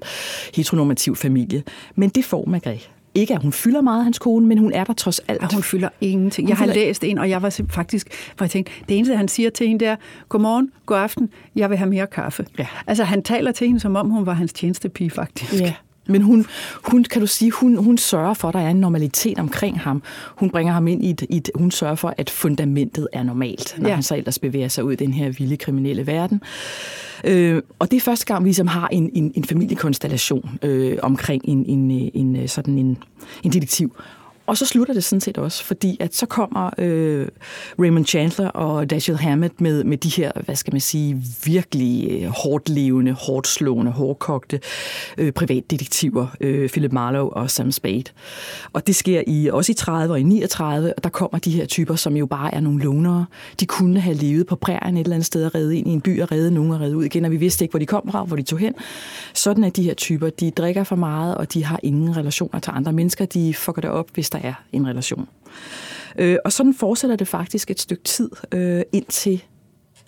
[0.55, 1.63] heteronormativ familie.
[1.95, 2.89] Men det får Maigret.
[3.15, 5.41] Ikke at hun fylder meget, hans kone, men hun er der trods alt.
[5.41, 6.45] Ja, hun fylder ingenting.
[6.45, 6.75] Hun jeg har fylder...
[6.75, 8.07] læst en, og jeg var faktisk,
[8.37, 9.95] for jeg tænkte, det eneste, han siger til hende, der,
[10.29, 12.45] godmorgen, god aften, jeg vil have mere kaffe.
[12.59, 12.67] Ja.
[12.87, 15.61] Altså, han taler til hende, som om hun var hans tjenestepige, faktisk.
[15.61, 15.73] Ja.
[16.07, 16.45] Men hun,
[16.83, 20.03] hun, kan du sige, hun, hun sørger for, at der er en normalitet omkring ham.
[20.35, 23.75] Hun bringer ham ind i et, i et hun sørger for, at fundamentet er normalt,
[23.77, 23.93] når ja.
[23.93, 26.41] han så ellers bevæger sig ud i den her vilde kriminelle verden.
[27.23, 31.41] Øh, og det er første gang, vi ligesom har en, en, en familiekonstellation øh, omkring
[31.45, 32.97] en, en, en, sådan en,
[33.43, 33.95] en detektiv
[34.47, 37.27] og så slutter det sådan set også, fordi at så kommer øh,
[37.79, 42.29] Raymond Chandler og Dashiell Hammett med, med de her, hvad skal man sige, virkelig øh,
[42.29, 44.59] hårdt levende, hårdt slående, hårdkogte
[45.17, 48.03] øh, privatdetektiver, øh, Philip Marlowe og Sam Spade.
[48.73, 51.65] Og det sker i, også i 30 og i 39, og der kommer de her
[51.65, 53.25] typer, som jo bare er nogle lonere.
[53.59, 56.01] De kunne have levet på prærien et eller andet sted og reddet ind i en
[56.01, 58.09] by og reddet nogen og reddet ud igen, og vi vidste ikke, hvor de kom
[58.11, 58.73] fra, hvor de tog hen.
[59.33, 60.29] Sådan er de her typer.
[60.29, 63.25] De drikker for meget, og de har ingen relationer til andre mennesker.
[63.25, 65.29] De fucker det op, hvis der er en relation.
[66.17, 69.43] Øh, og sådan fortsætter det faktisk et stykke tid, øh, indtil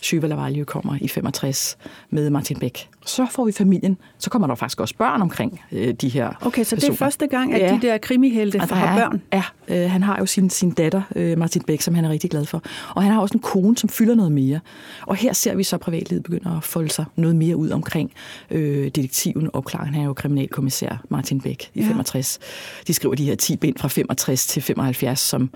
[0.00, 1.78] Syva Lavalje kommer i 65
[2.10, 2.88] med Martin Beck.
[3.06, 3.98] Så får vi familien.
[4.18, 6.92] Så kommer der faktisk også børn omkring øh, de her Okay, så personer.
[6.92, 7.74] det er første gang, at ja.
[7.74, 9.22] de der krimihelte der har børn.
[9.32, 12.30] Ja, øh, han har jo sin, sin datter, øh, Martin Beck, som han er rigtig
[12.30, 12.62] glad for.
[12.94, 14.60] Og han har også en kone, som fylder noget mere.
[15.02, 18.12] Og her ser vi så, at privatlivet begynder at folde sig noget mere ud omkring
[18.50, 19.94] øh, detektiven opklaringen.
[19.94, 21.86] Han er jo kriminalkommissær Martin Beck i ja.
[21.86, 22.38] 65.
[22.86, 25.50] De skriver de her 10 bind fra 65 til 75, som,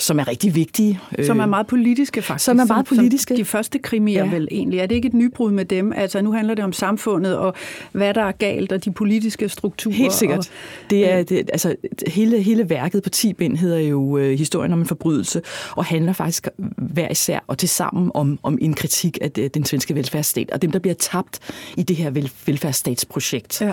[0.00, 1.00] som er rigtig vigtige.
[1.26, 2.44] Som er Øh, meget politiske, faktisk.
[2.44, 3.34] Som er meget politiske.
[3.34, 4.30] Som de første krimier Ja.
[4.30, 4.78] vel egentlig.
[4.78, 5.92] Er det ikke et nybrud med dem?
[5.96, 7.54] Altså, nu handler det om samfundet, og
[7.92, 9.94] hvad der er galt, og de politiske strukturer.
[9.94, 10.38] Helt sikkert.
[10.38, 10.44] Og,
[10.90, 11.74] Det er, det, altså,
[12.06, 16.12] hele, hele værket på 10 bind hedder jo øh, Historien om en forbrydelse, og handler
[16.12, 20.50] faktisk hver især og til sammen om, om en kritik af det, den svenske velfærdsstat,
[20.50, 21.38] og dem, der bliver tabt
[21.76, 23.60] i det her vel, velfærdsstatsprojekt.
[23.60, 23.72] Ja.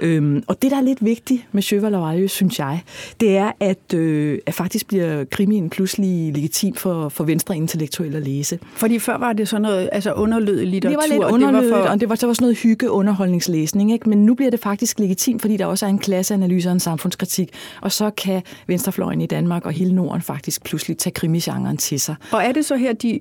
[0.00, 2.82] Øhm, og det, der er lidt vigtigt med Sjøvald og synes jeg,
[3.20, 5.24] det er, at, øh, at faktisk bliver
[5.58, 8.58] krimien pludselig legitim for, for venstre intellektuelle at læse.
[8.72, 11.00] fordi før var det sådan noget altså underlødig litteratur.
[11.00, 12.58] Det var lidt og underlødigt, det var for, og det var, så var sådan noget
[12.58, 14.08] hygge underholdningslæsning, ikke?
[14.08, 17.50] men nu bliver det faktisk legitimt, fordi der også er en klasseanalyse og en samfundskritik,
[17.80, 22.14] og så kan venstrefløjen i Danmark og hele Norden faktisk pludselig tage krimigenren til sig.
[22.32, 23.18] Og er det så her, de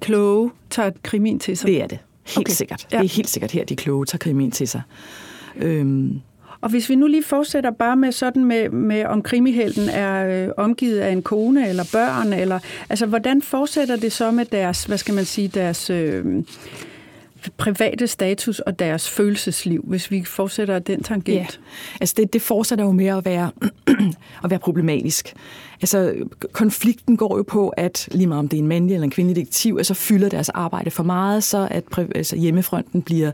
[0.00, 1.66] kloge tager krimien til sig?
[1.66, 1.98] Det er det.
[2.26, 2.52] Helt Okay.
[2.52, 2.86] sikkert.
[2.92, 2.98] Ja.
[2.98, 4.82] Det er helt sikkert her, de kloge tager krimien til sig.
[5.56, 6.20] Øhm,
[6.64, 10.52] og hvis vi nu lige fortsætter bare med sådan med, med om krimihelten er øh,
[10.56, 12.58] omgivet af en kone eller børn, eller
[12.88, 16.24] altså hvordan fortsætter det så med deres, hvad skal man sige, deres øh,
[17.56, 21.28] private status og deres følelsesliv, hvis vi fortsætter den tangent?
[21.28, 21.46] Ja,
[22.00, 23.50] altså det, det fortsætter jo med at være,
[24.44, 25.34] at være problematisk.
[25.80, 26.14] Altså
[26.52, 29.36] konflikten går jo på, at lige meget om det er en mandlig eller en kvindelig
[29.36, 33.30] detektiv, så fylder deres arbejde for meget, så at altså hjemmefronten bliver,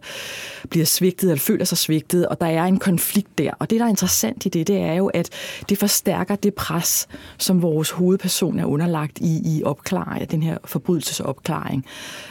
[0.68, 3.50] bliver svigtet, eller føler sig svigtet, og der er en konflikt der.
[3.58, 5.30] Og det, der er interessant i det, det er jo, at
[5.68, 11.84] det forstærker det pres, som vores hovedperson er underlagt i, i opklaring, den her forbrydelsesopklaring.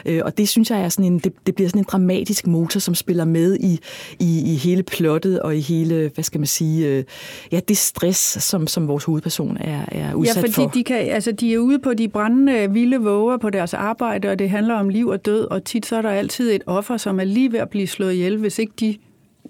[0.05, 2.79] Øh, og det synes jeg er sådan en, det, det bliver sådan en dramatisk motor,
[2.79, 3.79] som spiller med i,
[4.19, 7.03] i, i hele plottet og i hele, hvad skal man sige, øh,
[7.51, 10.67] ja, det stress, som, som vores hovedperson er, er udsat Ja, fordi for.
[10.67, 14.39] de, kan, altså, de er ude på de brændende vilde våger på deres arbejde, og
[14.39, 17.19] det handler om liv og død, og tit så er der altid et offer, som
[17.19, 18.95] er lige ved at blive slået ihjel, hvis ikke de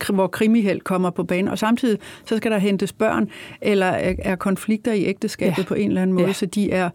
[0.09, 3.29] hvor krimiheld kommer på banen, og samtidig så skal der hentes børn,
[3.61, 5.63] eller er, er konflikter i ægteskabet ja.
[5.63, 6.27] På en eller anden måde.
[6.27, 6.33] Ja.
[6.33, 6.89] så de er,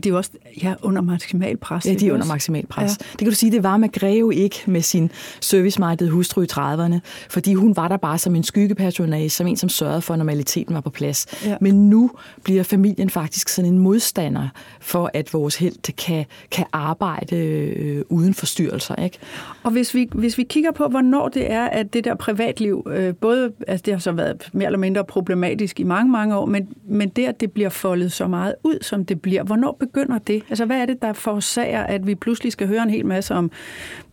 [0.00, 0.30] og det er jo også
[0.62, 1.86] ja, under maksimal pres.
[1.86, 2.90] Ja, de er under maksimal pres.
[2.90, 3.04] Ja.
[3.12, 6.98] Det kan du sige, det var Magreve ikke med sin service-minded hustru i 30'erne,
[7.30, 10.74] fordi hun var der bare som en skyggepersonage, som en, som sørgede for, at normaliteten
[10.74, 11.26] var på plads.
[11.44, 11.56] Ja.
[11.60, 12.10] Men nu
[12.42, 14.48] bliver familien faktisk sådan en modstander
[14.80, 18.94] for, at vores held kan, kan arbejde øh, uden forstyrrelser.
[18.94, 19.18] Ikke?
[19.62, 23.14] Og hvis vi, hvis vi kigger på, hvornår det er, at det der privatliv, øh,
[23.14, 26.68] både, altså det har så været mere eller mindre problematisk i mange, mange år, men,
[26.88, 30.42] men det, at det bliver foldet så meget ud, som det bliver, hvornår begynder det?
[30.48, 33.50] Altså hvad er det, der forårsager, at vi pludselig skal høre en hel masse om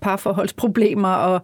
[0.02, 1.42] parforholdsproblemer og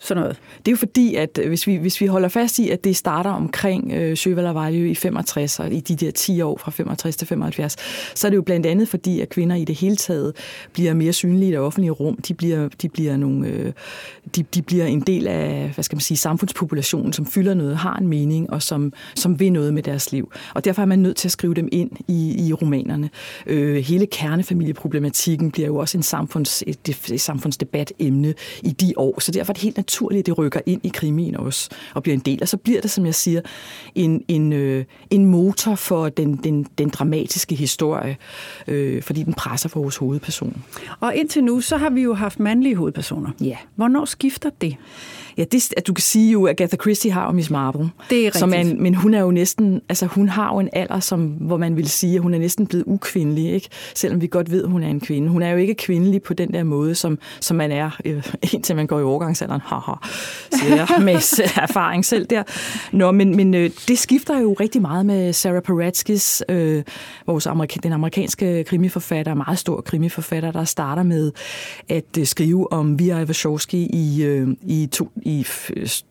[0.00, 0.36] sådan noget?
[0.58, 2.96] Det er jo fordi, at øh, hvis vi, hvis vi holder fast i, at det
[2.96, 7.26] starter omkring øh, Sjøval i 65, og i de der 10 år fra 65 til
[7.26, 7.76] 75,
[8.14, 10.36] så er det jo blandt andet fordi, at kvinder i det hele taget
[10.72, 12.16] bliver mere synlige i det offentlige rum.
[12.16, 13.72] De bliver, de bliver, nogle, øh,
[14.36, 17.96] de, de bliver en del af hvad skal man sige, samfundspopulationen, som fylder noget, har
[17.96, 20.32] en mening, og som, som vil noget med deres liv.
[20.54, 23.10] Og derfor er man nødt til at skrive dem ind i, i romanerne.
[23.46, 29.32] Øh, hele kernefamilieproblematikken bliver jo også en samfunds, et, et samfundsdebatemne i de år, så
[29.32, 32.20] derfor er det helt naturligt, at det rykker ind i krimien også, og bliver en
[32.20, 32.38] del.
[32.42, 33.40] Og så bliver det, som jeg siger,
[33.94, 38.16] en, en, øh, en motor for den, den, den dramatiske historie,
[38.68, 40.62] øh, fordi den presser for vores hovedperson.
[41.00, 43.30] Og indtil nu, så har vi jo haft mandlige hovedpersoner.
[43.40, 43.56] Ja.
[43.74, 44.76] Hvornår skifter det?
[45.40, 47.90] Ja, det, at du kan sige jo, at Agatha Christie har jo Miss Marple.
[48.10, 48.74] Det er som rigtigt.
[48.74, 51.76] en, men hun er jo næsten, altså hun har jo en alder, som, hvor man
[51.76, 53.68] vil sige, at hun er næsten blevet ukvindelig, ikke?
[53.94, 55.28] selvom vi godt ved, at hun er en kvinde.
[55.28, 58.76] Hun er jo ikke kvindelig på den der måde, som, som man er, øh, indtil
[58.76, 59.60] man går i overgangsalderen.
[59.64, 59.92] Haha,
[60.52, 61.14] siger jeg med
[61.68, 62.42] erfaring selv der.
[62.92, 66.82] Nå, men, men øh, det skifter jo rigtig meget med Sarah Paratskis, øh,
[67.26, 71.32] vores amerika- den amerikanske krimiforfatter, meget stor krimiforfatter, der starter med
[71.88, 73.12] at øh, skrive om V.I.
[73.12, 75.46] Wachowski i, øh, i, to, i i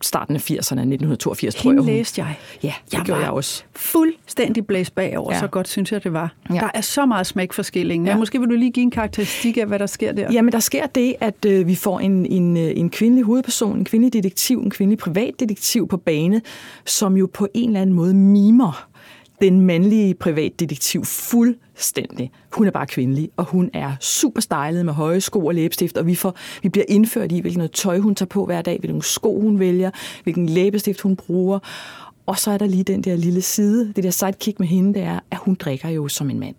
[0.00, 1.80] starten af 80'erne, 1982, Hende tror jeg.
[1.80, 1.92] Hun.
[1.92, 2.34] læste jeg.
[2.62, 3.64] Ja, det Jeg gjorde var jeg også.
[3.76, 5.40] Fuldstændig blæst bagover, ja.
[5.40, 6.34] Så godt synes jeg, det var.
[6.50, 6.54] Ja.
[6.54, 8.06] Der er så meget smæk for skillingen.
[8.06, 8.12] Ja.
[8.12, 8.18] Ja.
[8.18, 10.32] Måske vil du lige give en karakteristik af, hvad der sker der.
[10.32, 13.84] Jamen, der sker det, at øh, vi får en, en, øh, en kvindelig hovedperson, en
[13.84, 16.40] kvindelig detektiv, en kvindelig privatdetektiv på bane,
[16.86, 18.86] som jo på en eller anden måde mimer
[19.40, 21.69] den mandlige privatdetektiv fuldstændig.
[22.52, 26.06] Hun er bare kvindelig, og hun er super stylet med høje sko og læbestift, og
[26.06, 29.02] vi, får, vi bliver indført i, hvilken noget tøj hun tager på hver dag, hvilken
[29.02, 29.90] sko hun vælger,
[30.22, 31.58] hvilken læbestift hun bruger.
[32.26, 35.02] Og så er der lige den der lille side, det der sidekick med hende, det
[35.02, 36.54] er, at hun drikker jo som en mand.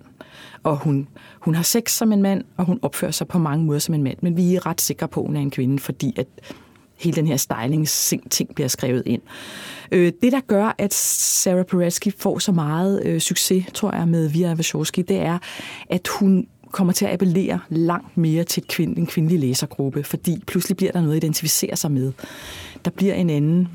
[0.63, 1.07] Og hun,
[1.39, 4.03] hun har sex som en mand, og hun opfører sig på mange måder som en
[4.03, 4.17] mand.
[4.21, 6.27] Men vi er ret sikre på, at hun er en kvinde, fordi at
[7.01, 9.21] hele den her styling-ting bliver skrevet ind.
[9.91, 14.29] Øh, det, der gør, at Sarah Paretsky får så meget øh, succes, tror jeg, med
[14.29, 15.37] Via Wachowski, det er,
[15.89, 20.77] at hun kommer til at appellere langt mere til et en kvindelig læsergruppe, fordi pludselig
[20.77, 22.11] bliver der noget at identificere sig med.
[22.85, 23.67] Der bliver en anden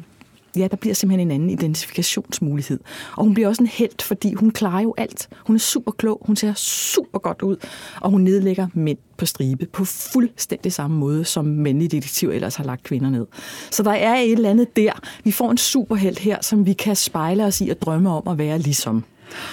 [0.56, 2.78] ja, der bliver simpelthen en anden identifikationsmulighed.
[3.16, 5.28] Og hun bliver også en held, fordi hun klarer jo alt.
[5.46, 7.56] Hun er super klog, hun ser super godt ud,
[8.00, 12.64] og hun nedlægger mænd på stribe på fuldstændig samme måde, som mandlige detektiver ellers har
[12.64, 13.26] lagt kvinder ned.
[13.70, 14.92] Så der er et eller andet der.
[15.24, 18.38] Vi får en superhelt her, som vi kan spejle os i og drømme om at
[18.38, 19.04] være ligesom.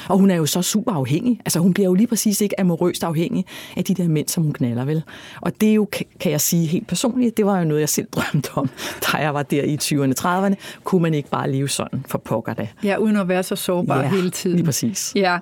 [0.10, 1.40] Og hun er jo så super afhængig.
[1.46, 3.46] Altså hun bliver jo lige præcis ikke amorøst afhængig
[3.78, 5.04] af de der mænd, som hun knaller vel.
[5.42, 5.88] Og det er jo,
[6.20, 8.70] kan jeg sige helt personligt, det var jo noget, jeg selv drømte om,
[9.12, 10.56] da jeg var der i 20'erne, 30'erne.
[10.84, 12.68] Kunne man ikke bare leve sådan for pokker da?
[12.84, 14.56] Ja, uden at være så sårbar Ja, hele tiden.
[14.56, 15.12] lige præcis.
[15.16, 15.38] Ja.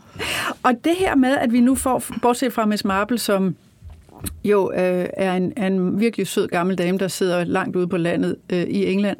[0.63, 3.55] Og det her med, at vi nu får, bortset fra Miss Marple, som
[4.43, 7.97] jo øh, er en, er en virkelig sød gammel dame, der sidder langt ude på
[7.97, 9.17] landet øh, i England.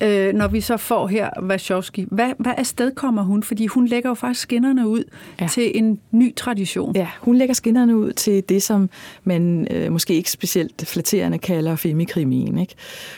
[0.00, 3.42] Øh, når vi så får her Wachowski, hvad, hvad afsted kommer hun?
[3.42, 5.04] Fordi hun lægger jo faktisk skinnerne ud
[5.40, 5.46] ja.
[5.46, 6.96] Til en ny tradition.
[6.96, 8.90] Ja, hun lægger skinnerne ud til det, som
[9.24, 12.58] man øh, måske ikke specielt flatterende kalder femikrimien.
[12.58, 12.74] Ikke?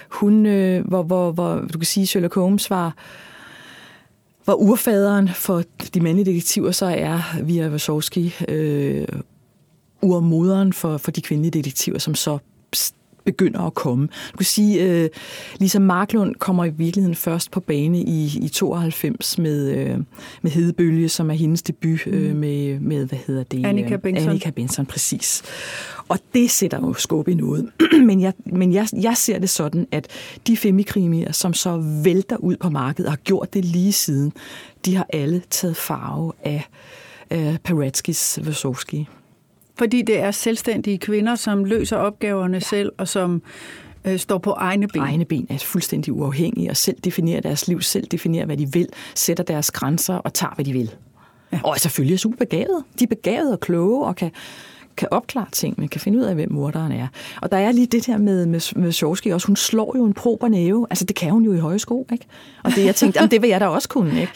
[0.09, 2.95] Hun, øh, hvor, hvor, hvor du kan sige, Sherlock Holmes var
[4.47, 5.63] var urfaderen for
[5.95, 9.07] de mandlige detektiver, så er Via Wachowski øh,
[10.05, 12.39] urmoderen for, for de kvindelige detektiver, som så
[13.25, 14.09] begynder at komme.
[14.33, 15.09] Du kan sige, øh,
[15.59, 19.99] Lisa Marklund kommer i virkeligheden først på bane i, i 92 med, øh,
[20.43, 23.67] med Hedebølge, som er hendes debut øh, med, med, hvad hedder det?
[23.67, 24.29] Annika Bengtsson.
[24.29, 25.43] Annika Benson, præcis.
[26.09, 27.71] Og det sætter jo skub i noget.
[28.09, 30.07] men jeg, men jeg, jeg ser det sådan, at
[30.47, 34.33] de femikrimier, som så vælter ud på markedet og har gjort det lige siden,
[34.85, 36.65] de har alle taget farve af
[37.31, 39.09] øh, Paretskis Wachowski.
[39.79, 42.61] Fordi det er selvstændige kvinder, som løser opgaverne ja.
[42.61, 43.43] selv, og som
[44.05, 45.03] øh, står på egne ben.
[45.03, 48.89] egne ben er fuldstændig uafhængige og selv definerer deres liv, selv definerer, hvad de vil,
[49.15, 50.95] sætter deres grænser og tager, hvad de vil.
[51.53, 51.61] Ja.
[51.65, 52.85] Og er selvfølgelig super begavet.
[52.99, 54.31] De er begavet og kloge og kan,
[54.97, 57.07] kan opklare tingene, kan finde ud af, hvem morderen er.
[57.43, 59.47] Og der er lige det der med, med, med Sjovski også.
[59.47, 60.87] Hun slår jo en prober næve.
[60.91, 62.27] Altså, det kan hun jo i høje sko, ikke?
[62.63, 64.33] Og det, jeg tænkte, jamen, det vil jeg da også kunne, ikke?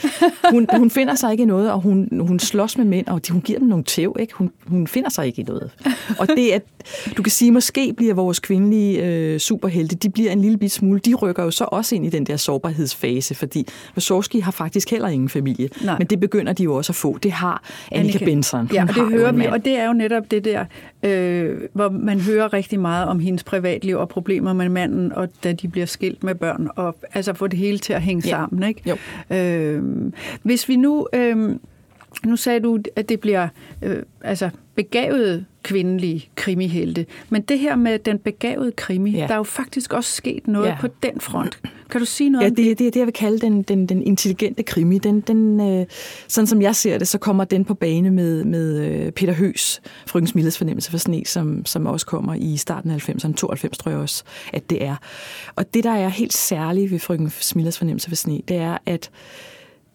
[0.50, 3.40] Hun, hun finder sig ikke i noget, og hun, hun slås med mænd, og hun
[3.40, 4.34] giver dem nogle tæv, ikke?
[4.34, 5.70] Hun, hun finder sig ikke i noget.
[6.18, 6.58] Og det er,
[7.16, 11.00] du kan sige, måske bliver vores kvindelige øh, superhelte, de bliver en lille bit smule,
[11.00, 15.08] de rykker jo så også ind i den der sårbarhedsfase, fordi Wachowski har faktisk heller
[15.08, 15.68] ingen familie.
[15.84, 15.98] Nej.
[15.98, 17.18] Men det begynder de jo også at få.
[17.22, 18.24] Det har Annika, Annika.
[18.24, 18.60] Benson.
[18.60, 20.64] Hun Ja, og det hører vi, og det er jo netop det der,
[21.02, 25.52] øh, hvor man hører rigtig meget om hendes privatliv og problemer med manden, og da
[25.52, 28.30] de bliver skilt med børn, og altså få det hele til at hænge Ja.
[28.30, 28.62] sammen.
[28.68, 28.82] Ikke?
[28.90, 28.96] Jo.
[29.36, 29.82] Øh,
[30.42, 31.56] hvis vi nu, øh,
[32.26, 33.48] nu sagde du, at det bliver
[33.82, 39.18] øh, altså begavede kvindelige krimihelte, men det her med den begavede krimi, ja.
[39.18, 39.26] Ja.
[39.26, 40.70] der er jo faktisk også sket noget ja.
[40.70, 40.80] Ja.
[40.80, 41.58] på den front.
[41.90, 43.86] Kan du sige noget Ja, om det, det er det, jeg vil kalde den, den,
[43.86, 44.98] den intelligente krimi.
[44.98, 45.86] Den, den, øh,
[46.28, 49.80] sådan som jeg ser det, så kommer den på bane med, med øh, Peter Høs,
[50.06, 53.90] Frøken Smilles fornemmelse for sne, som, som også kommer i starten af 90'erne, 92 tror
[53.90, 54.96] jeg også, at det er.
[55.56, 59.10] Og det, der er helt særligt ved Frøken Smilles fornemmelse for sne, det er, at,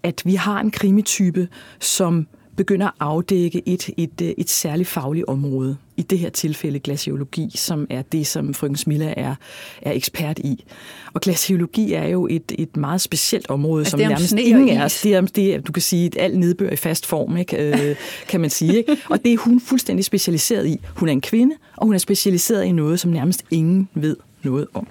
[0.03, 1.47] at vi har en krimitype,
[1.79, 5.77] som begynder at afdække et, et, øh, et særligt fagligt område.
[5.97, 9.35] I det her tilfælde glaciologi, som er det, som frøken Smilla er,
[9.81, 10.65] er ekspert i.
[11.13, 14.81] Og glaciologi er jo et, et meget specielt område, Altså, som det er nærmest ingen
[14.81, 17.89] os, det er, det er, du kan sige, et alt nedbør i fast form, ikke?
[17.89, 17.95] Øh,
[18.27, 18.77] kan man sige.
[18.77, 18.97] Ikke?
[19.09, 20.79] Og det er hun fuldstændig specialiseret i.
[20.95, 24.67] Hun er en kvinde, og hun er specialiseret i noget, som nærmest ingen ved noget
[24.73, 24.87] om.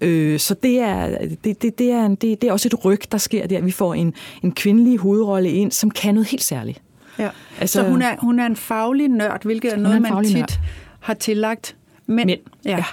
[0.00, 3.00] Øh, så det er, det, det, det, er en, det, det er også et ryg,
[3.12, 3.60] der sker der.
[3.60, 6.82] Vi får en, en kvindelig hovedrolle ind, som kan noget helt særligt.
[7.18, 7.28] Ja.
[7.60, 10.36] Altså, så hun er, hun er en faglig nørd, hvilket er noget, er man tit
[10.36, 10.58] nørd.
[11.00, 11.76] har tillagt
[12.06, 12.26] mænd.
[12.26, 12.70] Mænd, Ja.
[12.70, 12.84] ja.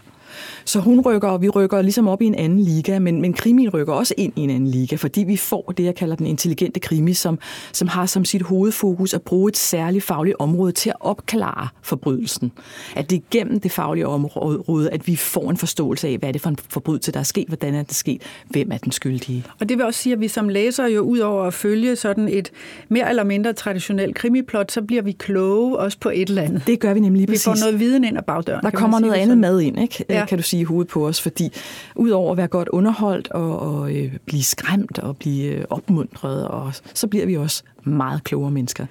[0.66, 3.70] Så hun rykker, og vi rykker ligesom op i en anden liga, men, men krimi
[3.70, 6.80] rykker også ind i en anden liga, fordi vi får det, jeg kalder den intelligente
[6.80, 7.40] krimi, som,
[7.72, 12.52] som har som sit hovedfokus at bruge et særligt fagligt område til at opklare forbrydelsen.
[12.96, 16.34] At det er gennem det faglige område, at vi får en forståelse af, hvad er
[16.34, 19.44] det for en forbrydelse, der er sket, hvordan er det sket, hvem er den skyldige.
[19.60, 22.28] Og det vil også sige, at vi som læser jo ud over at følge sådan
[22.30, 22.52] et
[22.90, 26.64] mere eller mindre traditionelt krimiplot, så bliver vi kloge også på et eller andet.
[26.68, 27.48] Det gør vi nemlig lige præcis.
[27.48, 28.64] Vi får noget viden ind ad bagdøren.
[28.64, 30.06] Der kommer noget andet mad ind, ikke?
[30.10, 31.52] Ja kan du sige, i hovedet på os, fordi
[31.96, 36.74] udover at være godt underholdt og, og øh, blive skræmt og blive øh, opmuntret, og
[36.94, 38.86] så bliver vi også meget klogere mennesker.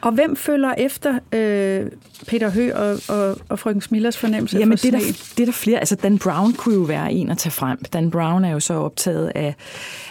[0.00, 1.86] Og hvem følger efter øh,
[2.26, 5.46] Peter Hø og, og, og frøken Smillers fornemmelse Jamen, for det er, der, det er
[5.46, 5.78] der flere.
[5.78, 7.78] Altså, Dan Brown kunne jo være en at tage frem.
[7.92, 9.54] Dan Brown er jo så optaget af,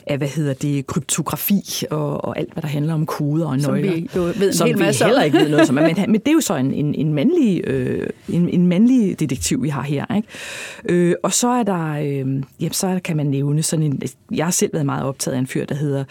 [0.08, 3.92] af hvad hedder det, kryptografi og, og alt, hvad der handler om koder og nøgler.
[3.92, 5.76] Som vi jo ved en som hel masse heller ikke ved noget om.
[5.76, 9.64] Men, men det er jo så en, en, en, mandlig, øh, en, en mandlig detektiv,
[9.64, 10.16] vi har her.
[10.16, 10.28] Ikke?
[10.86, 14.52] Øh, og så er der, øh, jamen, så kan man nævne sådan en, jeg har
[14.52, 16.04] selv været meget optaget af en fyr, der hedder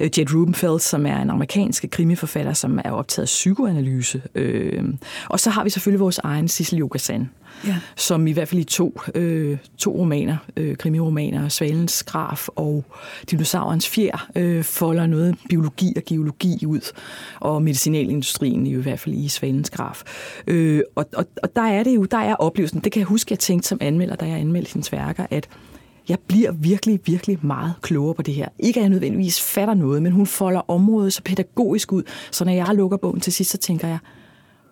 [0.00, 4.22] øh, Jed Rubenfeld, som er en amerikansk krimiforfatter, som er optaget af psykoanalyse.
[4.34, 4.84] Øh,
[5.28, 7.30] og så har vi selvfølgelig vores egen Sissel Jogasan,
[7.66, 7.76] ja.
[7.96, 12.84] som i hvert fald i to, øh, to romaner, øh, krimiromaner, Svalens Graf og
[13.30, 16.92] Dinosaurens Fjer, øh, folder noget biologi og geologi ud,
[17.40, 20.02] og medicinalindustrien i hvert fald i Svalens Graf.
[20.46, 23.32] Øh, og, og, og der er det jo, der er oplevelsen, det kan jeg huske,
[23.32, 25.48] jeg tænkte som anmelder, da jeg anmeldte hendes værker, at
[26.10, 28.48] jeg bliver virkelig, virkelig meget klogere på det her.
[28.58, 32.52] Ikke at jeg nødvendigvis fatter noget, men hun folder området så pædagogisk ud, så når
[32.52, 33.98] jeg lukker bogen til sidst, så tænker jeg,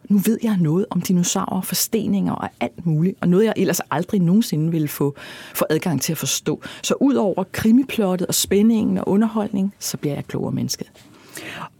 [0.08, 4.20] nu ved jeg noget om dinosaurer, forsteninger og alt muligt, og noget jeg ellers aldrig
[4.20, 5.14] nogensinde ville få,
[5.54, 6.62] få adgang til at forstå.
[6.82, 10.84] Så ud over krimiplottet og spændingen og underholdning, så bliver jeg klogere menneske.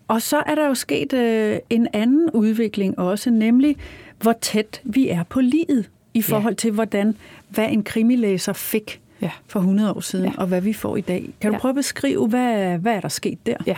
[0.09, 3.77] Og så er der jo sket øh, en anden udvikling også, nemlig
[4.21, 6.57] hvor tæt vi er på livet i forhold ja.
[6.57, 7.17] til, hvordan
[7.49, 9.31] hvad en krimilæser fik ja.
[9.47, 10.33] for 100 år siden, ja.
[10.39, 11.31] og hvad vi får i dag.
[11.41, 11.61] Kan du ja.
[11.61, 13.57] prøve at beskrive, hvad, hvad er der sket der?
[13.67, 13.77] Ja,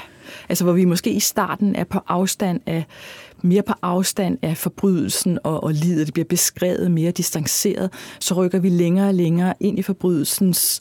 [0.49, 2.85] altså hvor vi måske i starten er på afstand af
[3.43, 8.59] mere på afstand af forbrydelsen og, og livet, det bliver beskrevet mere distanceret, så rykker
[8.59, 10.81] vi længere og længere ind i forbrydelsens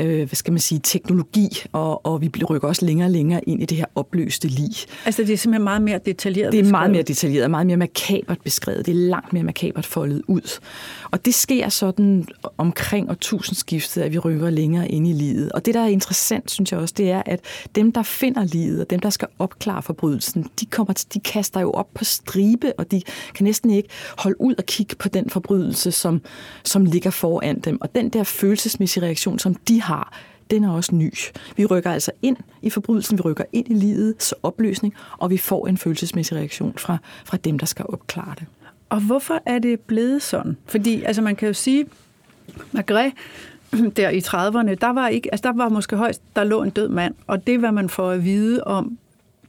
[0.00, 3.62] øh, hvad skal man sige, teknologi, og, og vi rykker også længere og længere ind
[3.62, 4.70] i det her opløste lig.
[5.04, 6.70] Altså det er simpelthen meget mere detaljeret Det er beskrevet.
[6.70, 8.86] meget mere detaljeret, meget mere makabert beskrevet.
[8.86, 10.60] Det er langt mere makabert foldet ud.
[11.10, 12.26] Og det sker sådan
[12.58, 15.52] omkring årtusindskiftet, at vi rykker længere ind i livet.
[15.52, 17.40] Og det, der er interessant, synes jeg også, det er, at
[17.74, 21.60] dem, der finder livet, og dem, der skal opklare forbrydelsen, de, kommer til, de kaster
[21.60, 23.02] jo op på stribe, og de
[23.34, 26.20] kan næsten ikke holde ud og kigge på den forbrydelse, som,
[26.64, 27.78] som ligger foran dem.
[27.80, 30.12] Og den der følelsesmæssige reaktion, som de har,
[30.50, 31.12] den er også ny.
[31.56, 35.66] Vi rykker altså ind i forbrydelsen, vi rykker ind i livets opløsning, og vi får
[35.66, 38.46] en følelsesmæssig reaktion fra, fra dem, der skal opklare det.
[38.88, 40.56] Og hvorfor er det blevet sådan?
[40.66, 41.86] Fordi altså man kan jo sige,
[42.72, 43.12] Magret,
[43.96, 46.88] der i 30'erne, der var, ikke, altså der var måske højst, der lå en død
[46.88, 48.98] mand, og det var man får at vide om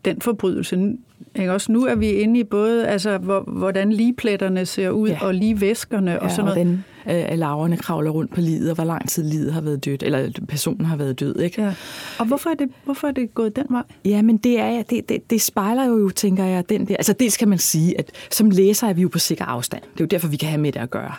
[0.06, 0.98] den forbrydelse.
[1.36, 1.54] Ikke?
[1.54, 3.18] Også nu er vi inde i både, altså,
[3.48, 5.18] hvordan ligepletterne ser ud, ja.
[5.22, 6.60] og lige væskerne og ja, sådan noget.
[6.60, 9.86] Og den, øh, laverne kravler rundt på livet, og hvor lang tid livet har været
[9.86, 11.40] dødt, eller personen har været død.
[11.40, 11.62] Ikke?
[11.62, 11.74] Ja.
[12.20, 13.84] Og hvorfor er, det, hvorfor er det gået den vej?
[14.06, 16.96] Ja, men det, er, det, det, det spejler jo, tænker jeg, den der.
[16.96, 19.82] Altså dels kan man sige, at som læser er vi jo på sikker afstand.
[19.82, 21.14] Det er jo derfor, vi kan have med det at gøre.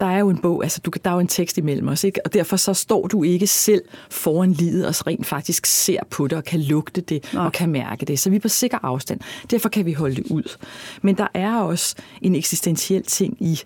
[0.00, 2.20] Der er jo en bog, altså du, der er jo en tekst imellem os, ikke?
[2.24, 6.38] og derfor så står du ikke selv foran livet og rent faktisk ser på det
[6.38, 7.40] og kan lugte det Nå.
[7.40, 8.18] og kan mærke det.
[8.18, 9.20] Så vi er på sikker afstand.
[9.50, 10.56] Derfor kan vi holde det ud.
[11.02, 13.60] Men der er også en eksistentiel ting i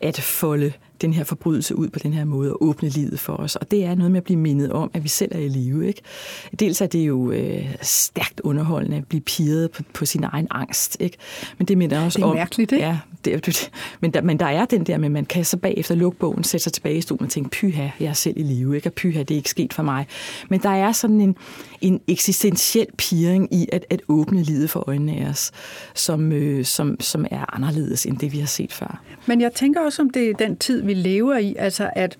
[0.00, 3.56] at folde den her forbrydelse ud på den her måde og åbne livet for os.
[3.56, 5.88] Og det er noget med at blive mindet om, at vi selv er i live.
[5.88, 6.02] Ikke?
[6.60, 10.96] Dels er det jo øh, stærkt underholdende at blive piret på, på sin egen angst.
[11.00, 11.16] Ikke?
[11.58, 12.36] Men det minder også det er om...
[12.36, 12.86] mærkeligt, ikke?
[12.86, 13.70] Ja, det, det,
[14.00, 16.44] men, der, men der er den der med, at man kan så bagefter lukke bogen,
[16.44, 18.88] sætte sig tilbage i stolen og tænke, pyha, jeg er selv i live, ikke?
[18.88, 20.06] og pyha, det er ikke sket for mig.
[20.48, 21.36] Men der er sådan en,
[21.80, 25.50] en eksistentiel piring i at, at åbne livet for øjnene af os,
[25.94, 29.02] som, øh, som, som er anderledes end det, vi har set før.
[29.26, 32.18] Men jeg tænker også, om det er den tid, vi lever i, altså at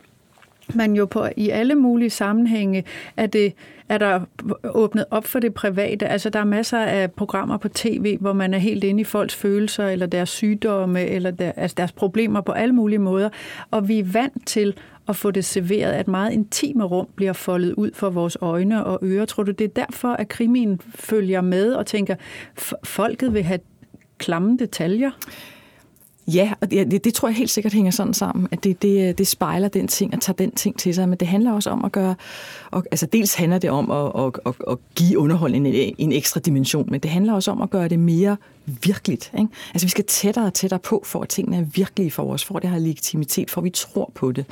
[0.75, 2.85] man jo på, i alle mulige sammenhænge
[3.17, 3.55] er, det,
[3.89, 4.21] er der
[4.65, 6.07] åbnet op for det private.
[6.07, 9.35] Altså der er masser af programmer på tv, hvor man er helt inde i folks
[9.35, 13.29] følelser, eller deres sygdomme, eller der, altså deres problemer på alle mulige måder.
[13.71, 14.75] Og vi er vant til
[15.09, 18.99] at få det serveret, at meget intime rum bliver foldet ud for vores øjne og
[19.03, 19.25] ører.
[19.25, 22.15] Tror du, det er derfor, at krimien følger med og tænker,
[22.85, 23.61] folket vil have
[24.19, 25.11] klamme detaljer?
[26.35, 29.15] Ja, og det, det tror jeg helt sikkert hænger sådan sammen, at det, det, øh,
[29.19, 31.85] det spejler den ting og tager den ting til sig, men det handler også om
[31.85, 32.15] at gøre,
[32.71, 36.41] og, altså dels handler det om at, at, at, at give underholdningen en, en ekstra
[36.41, 38.37] dimension, men det handler også om at gøre det mere
[38.83, 39.33] virkeligt.
[39.39, 39.49] Ikke?
[39.75, 42.57] Altså vi skal tættere og tættere på, for at tingene er virkelige for os, for
[42.57, 44.45] at det har legitimitet, for at vi tror på det.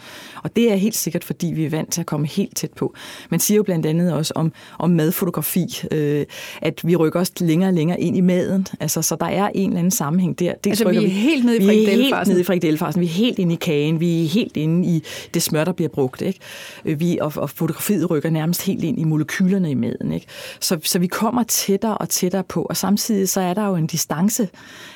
[0.42, 2.94] Og det er helt sikkert, fordi vi er vant til at komme helt tæt på.
[3.30, 6.26] Man siger jo blandt andet også om, om madfotografi, øh,
[6.62, 8.66] at vi rykker os længere og længere ind i maden.
[8.80, 10.54] Altså, så der er en eller anden sammenhæng der.
[10.64, 12.34] Det altså vi er helt nede i frikadellefarsen.
[12.34, 13.00] Vi er helt nede i.
[13.00, 14.00] Vi er helt inde i kagen.
[14.00, 15.02] Vi er helt inde i
[15.34, 16.22] det smør, der bliver brugt.
[16.22, 16.40] Ikke?
[16.84, 20.12] Øh, vi, og, og fotografiet rykker nærmest helt ind i molekylerne i maden.
[20.12, 20.26] Ikke?
[20.60, 23.86] Så, så vi kommer tættere og tættere på, og samtidig så er der jo en
[24.07, 24.48] distance.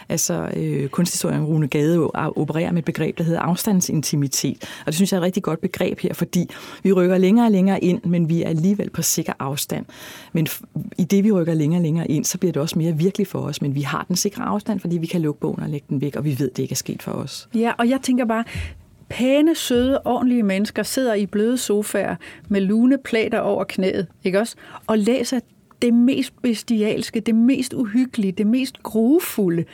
[0.09, 4.65] Altså øh, kunsthistorien Rune Gade opererer med et begreb, der hedder afstandsintimitet.
[4.81, 6.51] Og det synes jeg er et rigtig godt begreb her, fordi
[6.83, 9.85] vi rykker længere og længere ind, men vi er alligevel på sikker afstand.
[10.33, 10.47] Men
[10.99, 13.39] i det, vi rykker længere og længere ind, så bliver det også mere virkelig for
[13.39, 13.63] os.
[13.63, 16.17] Men vi har den sikre afstand, fordi vi kan lukke bogen og lægge den væk,
[16.17, 17.49] og vi ved, det ikke er sket for os.
[17.55, 18.45] Ja, og jeg tænker bare,
[19.11, 22.17] pæne, søde, ordentlige mennesker sidder i bløde sofaer
[22.49, 24.57] med lune plader over knæet, ikke også?
[24.87, 25.41] Og læser
[25.83, 29.65] det mest bestialske, det mest uhyggelige, det mest grufulde.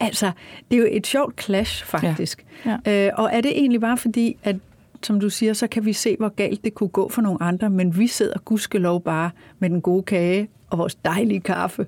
[0.00, 0.30] Altså,
[0.70, 2.44] det er jo et sjovt clash, faktisk.
[2.66, 2.78] Ja.
[2.86, 3.06] Ja.
[3.06, 4.56] Øh, og er det egentlig bare fordi, at
[5.02, 7.70] som du siger, så kan vi se, hvor galt det kunne gå for nogle andre,
[7.70, 11.86] men vi sidder gudskelov bare med den gode kage og vores dejlige kaffe.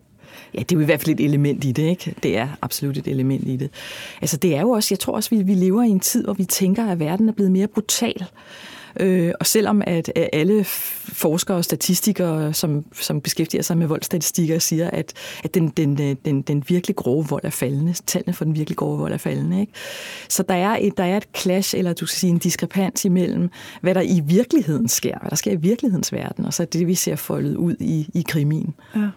[0.54, 2.14] Ja, det er jo i hvert fald et element i det, ikke?
[2.22, 3.70] Det er absolut et element i det.
[4.20, 6.32] Altså, det er jo også, jeg tror også, vi, vi lever i en tid, hvor
[6.32, 8.24] vi tænker, at verden er blevet mere brutal.
[9.01, 14.90] Øh, og selvom at alle forskere og statistikere, som, som beskæftiger sig med voldstatistikker, siger,
[14.90, 15.12] at,
[15.44, 18.99] at den, den, den, den virkelig grove vold er faldende, tallene for den virkelig grove
[18.99, 19.61] vold er faldende.
[19.61, 19.72] Ikke?
[20.28, 23.51] Så der er, et, der er et clash, eller du skal sige en diskrepans imellem,
[23.80, 26.94] hvad der i virkeligheden sker, hvad der sker i virkelighedens verden, og så det, vi
[26.94, 28.74] ser foldet ud i, i krimien.
[28.97, 29.09] Ja.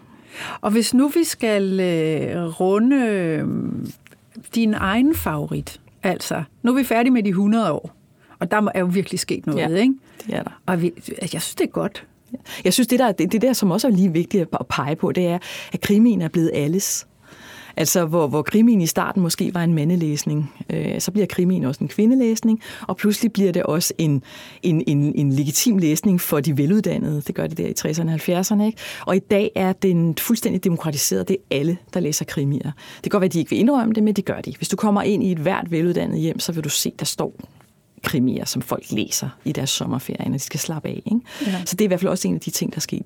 [0.60, 3.44] Og hvis nu vi skal øh, runde øh,
[4.54, 7.99] din egen favorit, altså, nu er vi færdige med de 100 år,
[8.40, 9.94] og der er jo virkelig sket noget, ja, ikke?
[10.26, 10.60] det er der.
[10.66, 12.06] Og vi, altså, jeg synes, det er godt.
[12.64, 15.12] Jeg synes, det der, det, det der, som også er lige vigtigt at pege på,
[15.12, 15.38] det er,
[15.72, 17.06] at krimien er blevet alles.
[17.76, 21.84] Altså, hvor, hvor krimien i starten måske var en mandelæsning, øh, så bliver krimien også
[21.84, 24.22] en kvindelæsning, og pludselig bliver det også en,
[24.62, 27.22] en, en, en legitim læsning for de veluddannede.
[27.26, 28.62] Det gør det der i 60'erne og 70'erne.
[28.62, 28.78] Ikke?
[29.06, 31.28] Og i dag er den fuldstændig demokratiseret.
[31.28, 32.70] Det er alle, der læser krimier.
[32.96, 34.54] Det kan godt være, at de ikke vil indrømme det, men det gør de.
[34.56, 37.34] Hvis du kommer ind i et hvert veluddannet hjem, så vil du se, der står
[38.02, 41.02] krimier, som folk læser i deres sommerferie, når de skal slappe af.
[41.06, 41.20] Ikke?
[41.46, 41.62] Ja.
[41.64, 42.98] Så det er i hvert fald også en af de ting, der sker.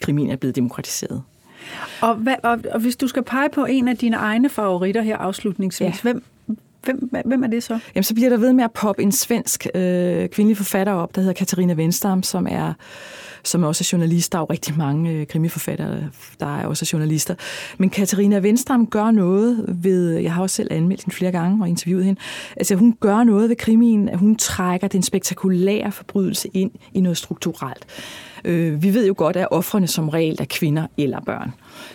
[0.00, 1.22] Krimien er blevet demokratiseret.
[2.00, 5.16] Og, hvad, og, og hvis du skal pege på en af dine egne favoritter her
[5.16, 5.92] afslutningsvis, ja.
[6.02, 6.24] hvem,
[6.82, 7.78] Hvem, hvem er det så?
[7.94, 11.20] Jamen, så bliver der ved med at poppe en svensk øh, kvindelig forfatter op, der
[11.20, 12.72] hedder Katarina Venstam, som er
[13.46, 14.32] som er også er journalist.
[14.32, 17.34] Der er jo rigtig mange øh, krimiforfattere, der er også journalister.
[17.78, 21.68] Men Katarina Venstam gør noget ved, jeg har også selv anmeldt hende flere gange og
[21.68, 22.20] interviewet hende,
[22.56, 27.18] altså hun gør noget ved krimien, at hun trækker den spektakulære forbrydelse ind i noget
[27.18, 27.86] strukturelt.
[28.46, 31.52] Øh, vi ved jo godt, at offrene som regel er kvinder eller børn.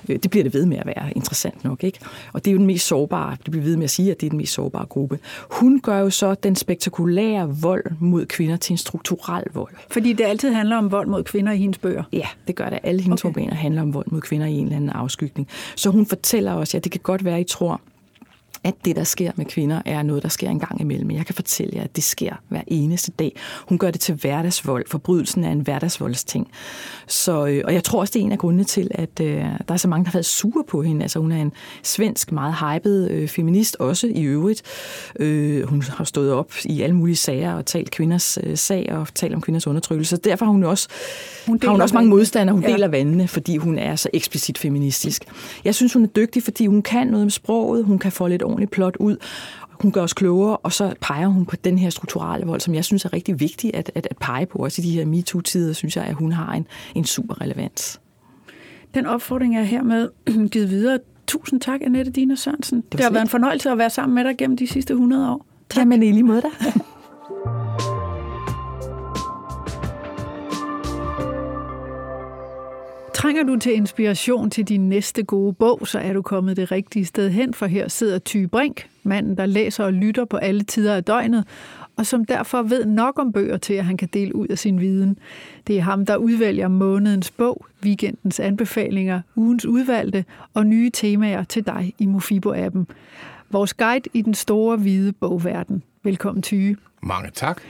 [0.09, 1.99] Øh, det bliver det ved med at være interessant nok, ikke?
[2.33, 4.25] Og det er jo den mest sårbare, det bliver ved med at sige, at det
[4.25, 5.19] er den mest sårbare gruppe.
[5.51, 9.73] Hun gør jo så den spektakulære vold mod kvinder til en strukturel vold.
[9.91, 12.03] Fordi det altid handler om vold mod kvinder i hendes bøger?
[12.13, 12.79] Ja, det gør det.
[12.83, 13.39] Alle hendes okay.
[13.39, 15.47] romaner handler om vold mod kvinder i en eller anden afskygning.
[15.75, 17.81] Så hun fortæller os, ja, det kan godt være, at I tror,
[18.63, 21.11] at det, der sker med kvinder, er noget, der sker en gang imellem.
[21.11, 23.35] Jeg kan fortælle jer, at det sker hver eneste dag.
[23.69, 24.85] Hun gør det til hverdagsvold.
[24.87, 26.47] Forbrydelsen er en hverdagsvoldsting.
[27.07, 29.37] Så, øh, og jeg tror også, det er en af grundene til, at øh,
[29.67, 31.01] der er så mange, der har været sure på hende.
[31.01, 31.51] Altså, hun er en
[31.83, 34.61] svensk, meget hyped øh, feminist også i øvrigt.
[35.19, 39.07] Øh, hun har stået op i alle mulige sager og talt kvinders øh, sag og
[39.15, 40.17] talt om kvinders undertrykkelse.
[40.17, 40.87] Derfor har hun også,
[41.47, 42.53] hun har hun også mange modstandere.
[42.53, 42.71] Hun ja.
[42.71, 45.23] deler vandene, fordi hun er så eksplicit feministisk.
[45.65, 47.85] Jeg synes, hun er dygtig, fordi hun kan noget med sproget.
[47.85, 49.17] Hun kan få lidt ordentligt plot ud.
[49.81, 52.85] Hun gør os klogere, og så peger hun på den her strukturelle vold, som jeg
[52.85, 54.59] synes er rigtig vigtig at, at, at pege på.
[54.59, 58.01] Også i de her MeToo-tider, synes jeg, at hun har en, en super relevans.
[58.93, 60.09] Den opfordring er hermed
[60.51, 60.99] givet videre.
[61.27, 62.81] Tusind tak, Annette Dina Sørensen.
[62.81, 65.31] Det, det har været en fornøjelse at være sammen med dig gennem de sidste 100
[65.31, 65.45] år.
[65.69, 65.79] Tak.
[65.79, 66.47] Jamen, i lige måde da.
[73.21, 77.05] Trænger du til inspiration til din næste gode bog, så er du kommet det rigtige
[77.05, 80.95] sted hen, for her sidder Ty Brink, manden, der læser og lytter på alle tider
[80.95, 81.47] af døgnet,
[81.97, 84.79] og som derfor ved nok om bøger til, at han kan dele ud af sin
[84.79, 85.17] viden.
[85.67, 91.65] Det er ham, der udvælger månedens bog, weekendens anbefalinger, ugens udvalgte og nye temaer til
[91.65, 92.85] dig i Mofibo-appen.
[93.49, 95.83] Vores guide i den store, hvide bogverden.
[96.03, 96.73] Velkommen, Ty.
[97.01, 97.61] Mange tak.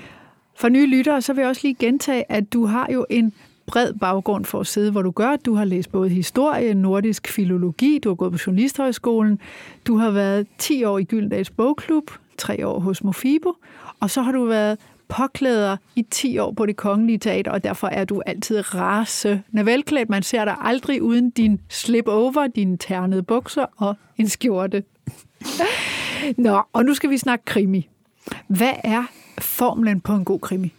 [0.56, 3.34] For nye lyttere, så vil jeg også lige gentage, at du har jo en
[3.68, 5.36] bred baggrund for at sidde, hvor du gør.
[5.36, 9.39] Du har læst både historie, nordisk filologi, du har gået på Journalisthøjskolen,
[9.88, 13.53] du har været 10 år i Gyldendals Bogklub, 3 år hos Mofibo,
[13.99, 17.88] og så har du været påklæder i 10 år på det kongelige teater, og derfor
[17.88, 20.09] er du altid rasende velklædt.
[20.09, 24.84] Man ser dig aldrig uden din slip-over, dine ternede bukser og en skjorte.
[26.38, 27.89] Nå, og nu skal vi snakke krimi.
[28.47, 29.03] Hvad er
[29.39, 30.74] formlen på en god krimi?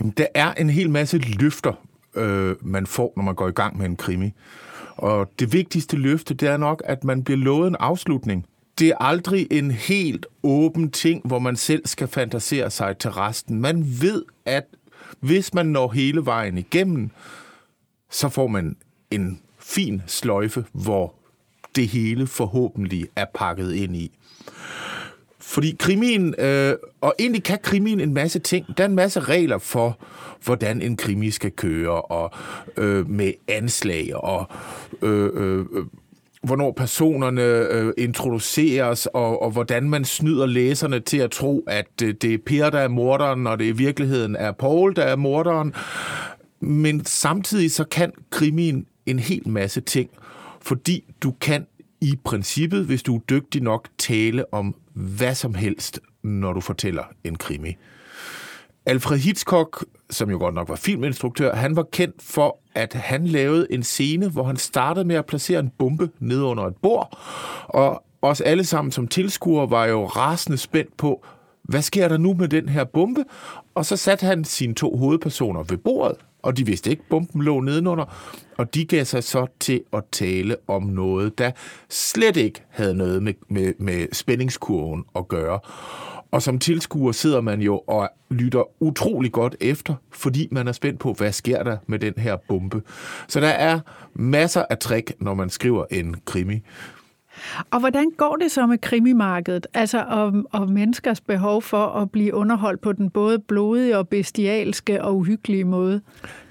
[0.00, 1.72] Jamen, der er en hel masse løfter,
[2.16, 4.32] øh, man får, når man går i gang med en krimi.
[4.96, 8.46] Og det vigtigste løfte, det er nok, at man bliver lovet en afslutning.
[8.78, 13.60] Det er aldrig en helt åben ting, hvor man selv skal fantasere sig til resten.
[13.60, 14.64] Man ved, at
[15.20, 17.10] hvis man når hele vejen igennem,
[18.10, 18.76] så får man
[19.10, 21.14] en fin sløjfe, hvor
[21.76, 24.18] det hele forhåbentlig er pakket ind i.
[25.54, 28.66] Fordi krimien, øh, og egentlig kan krimien en masse ting.
[28.76, 29.98] Der er en masse regler for,
[30.44, 32.30] hvordan en krimi skal køre, og
[32.76, 34.46] øh, med anslag, og
[35.02, 35.84] øh, øh, øh,
[36.42, 42.14] hvornår personerne øh, introduceres, og, og hvordan man snyder læserne til at tro, at øh,
[42.22, 45.74] det er Per, der er morderen, og det i virkeligheden er Paul, der er morderen.
[46.60, 50.10] Men samtidig så kan krimien en hel masse ting,
[50.60, 51.66] fordi du kan
[52.00, 57.04] i princippet, hvis du er dygtig nok, tale om hvad som helst, når du fortæller
[57.24, 57.76] en krimi.
[58.86, 63.66] Alfred Hitchcock, som jo godt nok var filminstruktør, han var kendt for, at han lavede
[63.70, 67.18] en scene, hvor han startede med at placere en bombe ned under et bord,
[67.68, 71.24] og os alle sammen som tilskuere var jo rasende spændt på,
[71.62, 73.24] hvad sker der nu med den her bombe?
[73.74, 77.60] Og så satte han sine to hovedpersoner ved bordet, og de vidste ikke, bomben lå
[77.60, 78.04] nedenunder,
[78.58, 81.50] og de gav sig så til at tale om noget, der
[81.88, 85.60] slet ikke havde noget med, med, med spændingskurven at gøre.
[86.30, 91.00] Og som tilskuer sidder man jo og lytter utrolig godt efter, fordi man er spændt
[91.00, 92.82] på, hvad sker der med den her bombe.
[93.28, 93.80] Så der er
[94.14, 96.62] masser af trick, når man skriver en krimi.
[97.70, 99.66] Og hvordan går det så med krimimarkedet?
[99.74, 105.04] Altså om, om menneskers behov for at blive underholdt på den både blodige og bestialske
[105.04, 106.00] og uhyggelige måde?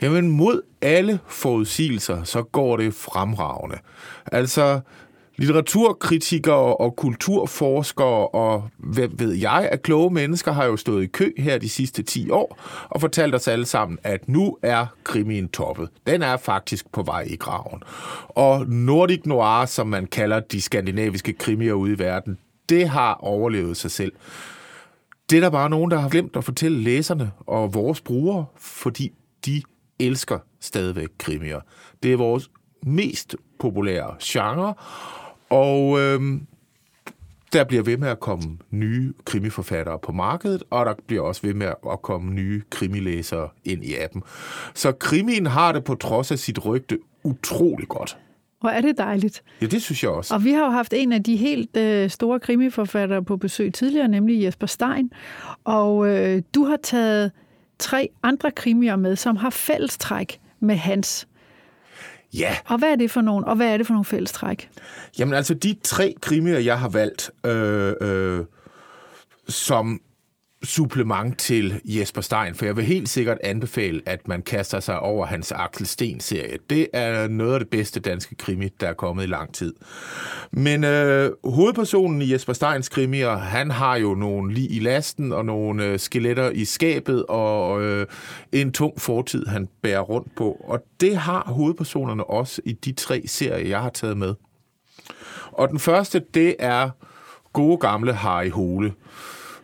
[0.02, 3.78] Jamen mod alle forudsigelser, så går det fremragende.
[4.32, 4.80] Altså,
[5.44, 11.32] litteraturkritikere og kulturforskere og hvad ved jeg, at kloge mennesker har jo stået i kø
[11.38, 15.89] her de sidste 10 år og fortalt os alle sammen, at nu er krimien toppet.
[16.08, 17.84] Den er faktisk på vej i graven.
[18.30, 22.38] Og Nordic Noir, som man kalder de skandinaviske krimier ude i verden,
[22.70, 24.12] det har overlevet sig selv.
[25.30, 29.12] Det er der bare nogen, der har glemt at fortælle læserne og vores brugere, fordi
[29.46, 29.62] de
[30.00, 31.60] elsker stadigvæk krimier.
[32.04, 32.50] Det er vores
[32.86, 34.74] mest populære genre,
[35.54, 36.47] og øhm,
[37.54, 41.54] der bliver ved med at komme nye krimiforfattere på markedet, og der bliver også ved
[41.54, 44.24] med at komme nye krimilæsere ind i appen.
[44.74, 48.18] Så krimien har det på trods af sit rygte utrolig godt.
[48.60, 49.43] Hvor er det dejligt.
[49.62, 50.34] Ja, det synes jeg også.
[50.34, 54.08] Og vi har jo haft en af de helt øh, store krimiforfattere på besøg tidligere,
[54.08, 55.12] nemlig Jesper Stein.
[55.64, 57.32] Og øh, du har taget
[57.80, 61.28] tre andre krimier med, som har fællestræk med hans.
[62.34, 62.58] Ja.
[62.66, 64.70] Og hvad er det for nogen, og hvad er det for nogle fællestræk?
[65.20, 68.46] Jamen altså, de tre krimier, jeg har valgt, øh, øh,
[69.48, 70.02] som
[70.64, 75.26] supplement til Jesper Stein, for jeg vil helt sikkert anbefale, at man kaster sig over
[75.26, 76.57] hans Axel Sten-serie.
[76.70, 79.74] Det er noget af det bedste danske krimi, der er kommet i lang tid.
[80.51, 85.45] Men øh, hovedpersonen i Jesper Steins krimier, han har jo nogle lige i lasten, og
[85.45, 88.07] nogle øh, skeletter i skabet, og øh,
[88.51, 90.66] en tung fortid, han bærer rundt på.
[90.68, 94.34] Og det har hovedpersonerne også i de tre serier, jeg har taget med.
[95.51, 96.89] Og den første, det er
[97.53, 98.93] gode gamle Harry Hole.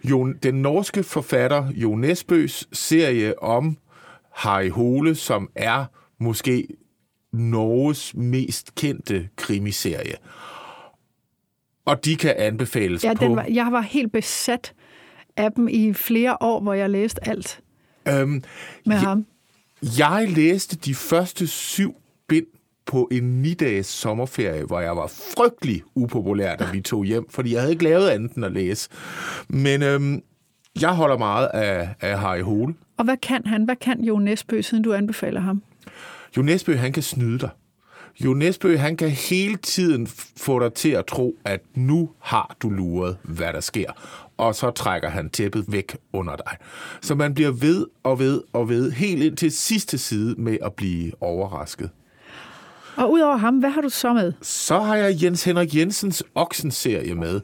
[0.03, 3.77] Jo, den norske forfatter Jo Nesbøs serie om
[4.33, 5.85] Harry Hole, som er
[6.19, 6.67] måske
[7.33, 10.13] Norges mest kendte krimiserie.
[11.85, 13.23] Og de kan anbefales Ja, på...
[13.25, 14.73] den var, jeg var helt besat
[15.37, 17.61] af dem i flere år, hvor jeg læste alt
[18.07, 18.43] Øhm,
[18.85, 19.01] med Ja.
[19.01, 19.25] ham.
[19.97, 21.95] jeg læste de første syv
[22.89, 27.61] på en ni-dages sommerferie, hvor jeg var frygtelig upopulær, da vi tog hjem, fordi jeg
[27.61, 28.89] havde ikke lavet andet end at læse.
[29.49, 30.21] Men øhm,
[30.81, 32.75] jeg holder meget af, af Harry Hole.
[32.97, 33.63] Og hvad kan han?
[33.63, 35.63] Hvad kan Jo Nesbø, siden du anbefaler ham?
[36.37, 37.49] Jo Nesbø, han kan snyde dig.
[38.25, 42.69] Jo Nesbø, han kan hele tiden få dig til at tro, at nu har du
[42.69, 43.91] luret, hvad der sker.
[44.37, 46.57] Og så trækker han tæppet væk under dig.
[47.01, 50.73] Så man bliver ved og ved og ved, helt ind til sidste side med at
[50.73, 51.89] blive overrasket.
[52.99, 54.33] Og udover ham, hvad har du så med?
[54.41, 57.41] Så har jeg Jens Henrik Jensens Oksen-serie med.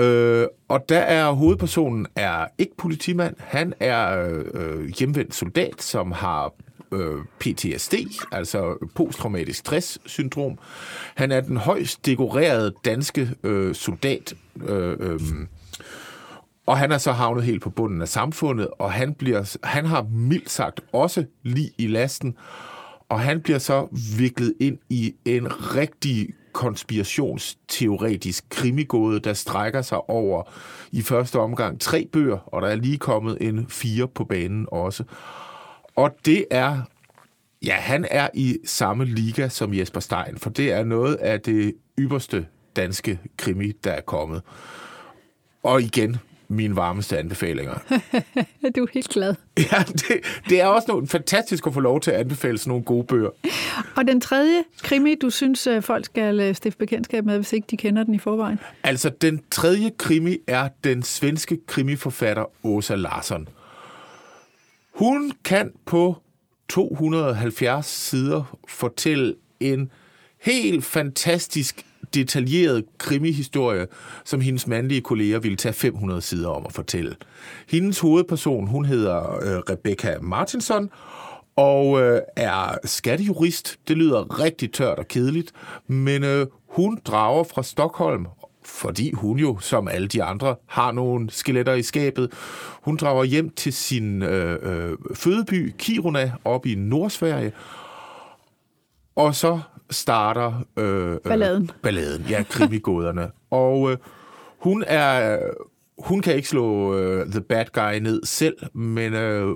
[0.00, 6.52] Øh, og der er hovedpersonen er ikke politimand, han er øh, hjemvendt soldat, som har
[6.92, 7.94] øh, PTSD,
[8.32, 10.58] altså posttraumatisk stress-syndrom.
[11.14, 14.34] Han er den højst dekorerede danske øh, soldat,
[14.68, 15.20] øh, øh,
[16.66, 20.06] Og han er så havnet helt på bunden af samfundet, og han, bliver, han har
[20.12, 22.36] mildt sagt også lige i lasten,
[23.08, 30.42] og han bliver så viklet ind i en rigtig konspirationsteoretisk krimigåde, der strækker sig over
[30.92, 35.04] i første omgang tre bøger, og der er lige kommet en fire på banen også.
[35.96, 36.80] Og det er,
[37.64, 41.74] ja, han er i samme liga som Jesper Stein, for det er noget af det
[41.98, 42.46] ypperste
[42.76, 44.42] danske krimi, der er kommet.
[45.62, 46.16] Og igen,
[46.48, 47.74] mine varmeste anbefalinger.
[48.76, 49.34] du er helt glad.
[49.58, 52.84] Ja, det, det er også noget fantastisk at få lov til at anbefale sådan nogle
[52.84, 53.30] gode bøger.
[53.96, 57.66] Og den tredje krimi, du synes, øh, folk skal øh, stifte bekendtskab med, hvis ikke
[57.70, 58.58] de kender den i forvejen?
[58.82, 63.48] Altså, den tredje krimi er den svenske krimiforfatter Åsa Larsson.
[64.94, 66.16] Hun kan på
[66.68, 69.90] 270 sider fortælle en
[70.40, 73.86] helt fantastisk detaljeret krimihistorie,
[74.24, 77.16] som hendes mandlige kolleger ville tage 500 sider om at fortælle.
[77.68, 80.90] Hendes hovedperson, hun hedder øh, Rebecca Martinson,
[81.56, 83.78] og øh, er skattejurist.
[83.88, 85.52] Det lyder rigtig tørt og kedeligt,
[85.86, 88.26] men øh, hun drager fra Stockholm,
[88.64, 92.32] fordi hun jo, som alle de andre, har nogle skeletter i skabet.
[92.82, 97.52] Hun drager hjem til sin øh, øh, fødeby, Kiruna, op i Nordsverige,
[99.16, 99.60] og så
[99.90, 101.62] starter øh, balladen.
[101.62, 103.30] Øh, balladen, ja, krimigåderne.
[103.50, 103.96] og øh,
[104.58, 105.38] hun er
[105.98, 109.48] hun kan ikke slå øh, The Bad Guy ned selv, men øh,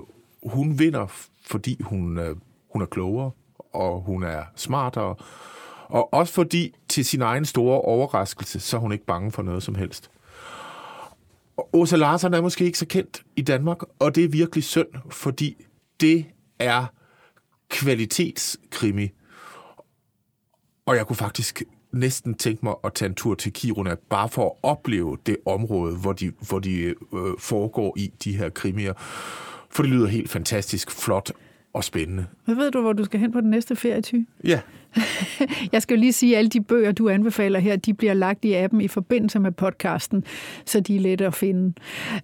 [0.43, 1.07] hun vinder,
[1.45, 2.35] fordi hun, øh,
[2.73, 3.31] hun er klogere,
[3.73, 5.15] og hun er smartere,
[5.87, 9.63] og også fordi til sin egen store overraskelse, så er hun ikke bange for noget
[9.63, 10.11] som helst.
[11.73, 15.65] Åsa Larsen er måske ikke så kendt i Danmark, og det er virkelig synd, fordi
[16.01, 16.25] det
[16.59, 16.85] er
[17.69, 19.09] kvalitetskrimi.
[20.89, 24.45] Og jeg kunne faktisk næsten tænke mig at tage en tur til Kiruna, bare for
[24.45, 26.95] at opleve det område, hvor de, hvor de øh,
[27.39, 28.93] foregår i de her krimier.
[29.69, 31.31] For det lyder helt fantastisk flot
[31.73, 32.25] og spændende.
[32.45, 34.59] Hvad ved du, hvor du skal hen på den næste ferie, Ja.
[35.73, 38.45] jeg skal jo lige sige, at alle de bøger, du anbefaler her, de bliver lagt
[38.45, 40.23] i appen i forbindelse med podcasten,
[40.65, 41.73] så de er lette at finde.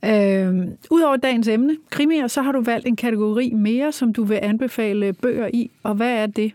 [0.06, 4.40] Øh, Udover dagens emne, krimier, så har du valgt en kategori mere, som du vil
[4.42, 5.72] anbefale bøger i.
[5.84, 6.52] Og hvad er det?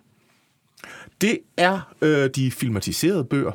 [1.20, 3.52] Det er øh, de filmatiserede bøger.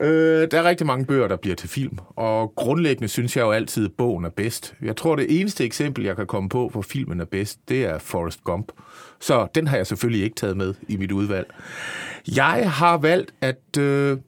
[0.00, 3.50] Øh, der er rigtig mange bøger, der bliver til film, og grundlæggende synes jeg jo
[3.50, 4.74] altid, at bogen er bedst.
[4.82, 7.98] Jeg tror, det eneste eksempel, jeg kan komme på, hvor filmen er bedst, det er
[7.98, 8.72] Forrest Gump.
[9.20, 11.54] Så den har jeg selvfølgelig ikke taget med i mit udvalg.
[12.36, 14.18] Jeg har valgt, at øh,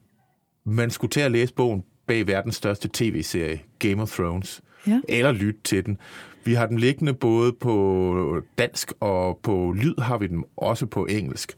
[0.65, 5.01] man skulle til at læse bogen bag verdens største tv-serie, Game of Thrones, ja.
[5.09, 5.99] eller lytte til den.
[6.45, 11.07] Vi har den liggende både på dansk og på lyd har vi den også på
[11.07, 11.57] engelsk.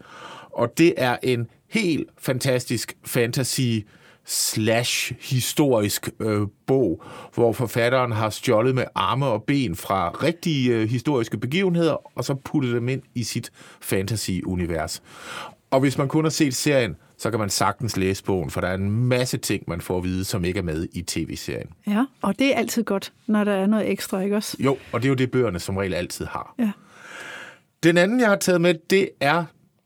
[0.54, 3.60] Og det er en helt fantastisk fantasy
[4.26, 7.02] slash historisk øh, bog,
[7.34, 12.34] hvor forfatteren har stjålet med arme og ben fra rigtige øh, historiske begivenheder, og så
[12.34, 15.02] puttet dem ind i sit fantasy-univers.
[15.70, 18.68] Og hvis man kun har set serien, så kan man sagtens læse bogen, for der
[18.68, 21.68] er en masse ting, man får at vide, som ikke er med i tv-serien.
[21.86, 24.56] Ja, og det er altid godt, når der er noget ekstra, ikke også?
[24.60, 26.54] Jo, og det er jo det, bøgerne som regel altid har.
[26.58, 26.70] Ja.
[27.82, 29.44] Den anden, jeg har taget med, det er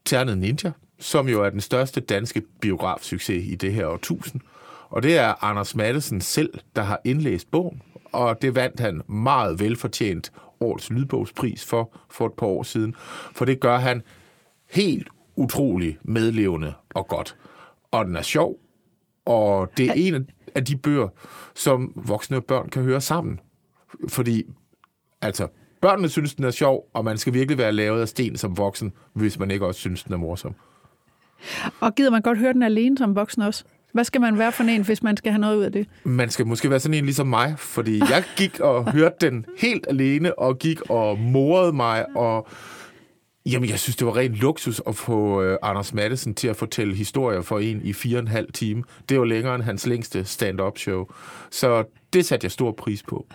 [0.09, 4.41] Ternet Ninja, som jo er den største danske biografsucces i det her årtusind.
[4.89, 9.59] Og det er Anders Mattesen selv, der har indlæst bogen, og det vandt han meget
[9.59, 12.95] velfortjent årets lydbogspris for, for et par år siden.
[13.33, 14.01] For det gør han
[14.69, 17.35] helt utrolig medlevende og godt.
[17.91, 18.59] Og den er sjov,
[19.25, 21.07] og det er en af de bøger,
[21.55, 23.39] som voksne og børn kan høre sammen.
[24.07, 24.43] Fordi,
[25.21, 25.47] altså,
[25.81, 28.93] børnene synes, den er sjov, og man skal virkelig være lavet af sten som voksen,
[29.13, 30.55] hvis man ikke også synes, den er morsom.
[31.79, 33.63] Og gider man godt høre den alene som voksen også?
[33.93, 35.87] Hvad skal man være for en, hvis man skal have noget ud af det?
[36.03, 39.87] Man skal måske være sådan en ligesom mig, fordi jeg gik og hørte den helt
[39.89, 42.47] alene, og gik og morede mig, og
[43.45, 46.95] Jamen, jeg synes, det var rent luksus at få uh, Anders Madsen til at fortælle
[46.95, 48.83] historier for en i fire og en halv time.
[49.09, 51.05] Det var længere end hans længste stand-up show.
[51.51, 51.83] Så
[52.13, 53.27] det satte jeg stor pris på.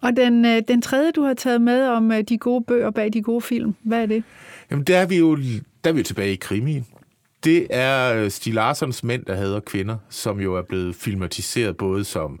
[0.00, 3.12] Og den, uh, den tredje, du har taget med om uh, de gode bøger bag
[3.12, 4.24] de gode film, hvad er det?
[4.70, 5.36] Jamen, der er vi jo,
[5.84, 6.86] der er vi jo tilbage i krimien.
[7.44, 12.40] Det er Stig Larssons Mænd, der hader kvinder, som jo er blevet filmatiseret både som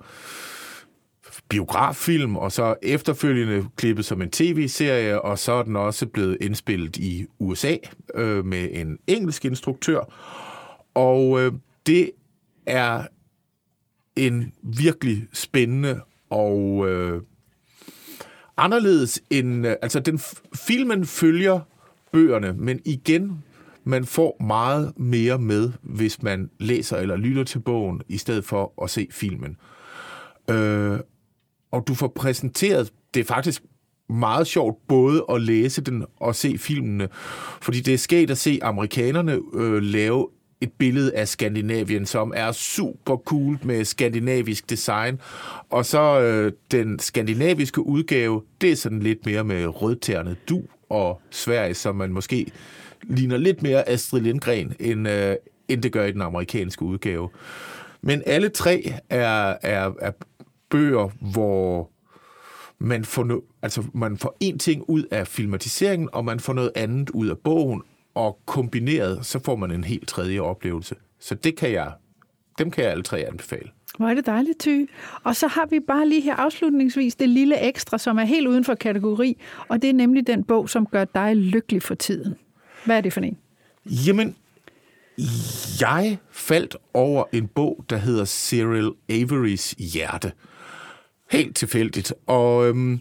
[1.48, 6.96] biograffilm, og så efterfølgende klippet som en tv-serie, og så er den også blevet indspillet
[6.96, 7.76] i USA
[8.14, 10.00] øh, med en engelsk instruktør.
[10.94, 11.52] Og øh,
[11.86, 12.10] det
[12.66, 13.06] er
[14.16, 17.22] en virkelig spændende og øh,
[18.56, 19.66] anderledes end...
[19.66, 20.20] Øh, altså, den
[20.54, 21.60] filmen følger
[22.12, 23.44] bøgerne, men igen,
[23.84, 28.82] man får meget mere med, hvis man læser eller lytter til bogen, i stedet for
[28.82, 29.56] at se filmen.
[30.50, 30.98] Øh,
[31.70, 33.62] og du får præsenteret, det er faktisk
[34.08, 37.08] meget sjovt både at læse den og se filmene,
[37.62, 40.28] fordi det er sket at se amerikanerne øh, lave
[40.60, 45.20] et billede af Skandinavien, som er super cool med skandinavisk design.
[45.70, 51.20] Og så øh, den skandinaviske udgave, det er sådan lidt mere med rødtærnet du og
[51.30, 52.46] Sverige, som man måske
[53.02, 55.36] ligner lidt mere Astrid Lindgren, end, øh,
[55.68, 57.28] end det gør i den amerikanske udgave.
[58.02, 60.12] Men alle tre er, er, er
[60.70, 61.90] bøger, hvor
[62.78, 66.72] man får, no, altså man får en ting ud af filmatiseringen, og man får noget
[66.74, 67.82] andet ud af bogen,
[68.14, 70.94] og kombineret, så får man en helt tredje oplevelse.
[71.20, 71.92] Så det kan jeg,
[72.58, 73.68] dem kan jeg alle tre anbefale.
[73.98, 74.84] Hvor er det dejligt, Ty.
[75.24, 78.64] Og så har vi bare lige her afslutningsvis det lille ekstra, som er helt uden
[78.64, 82.34] for kategori, og det er nemlig den bog, som gør dig lykkelig for tiden.
[82.84, 83.38] Hvad er det for en?
[83.86, 84.36] Jamen,
[85.80, 90.32] jeg faldt over en bog, der hedder Cyril Averys Hjerte.
[91.30, 92.14] Helt tilfældigt.
[92.26, 93.00] Og øhm,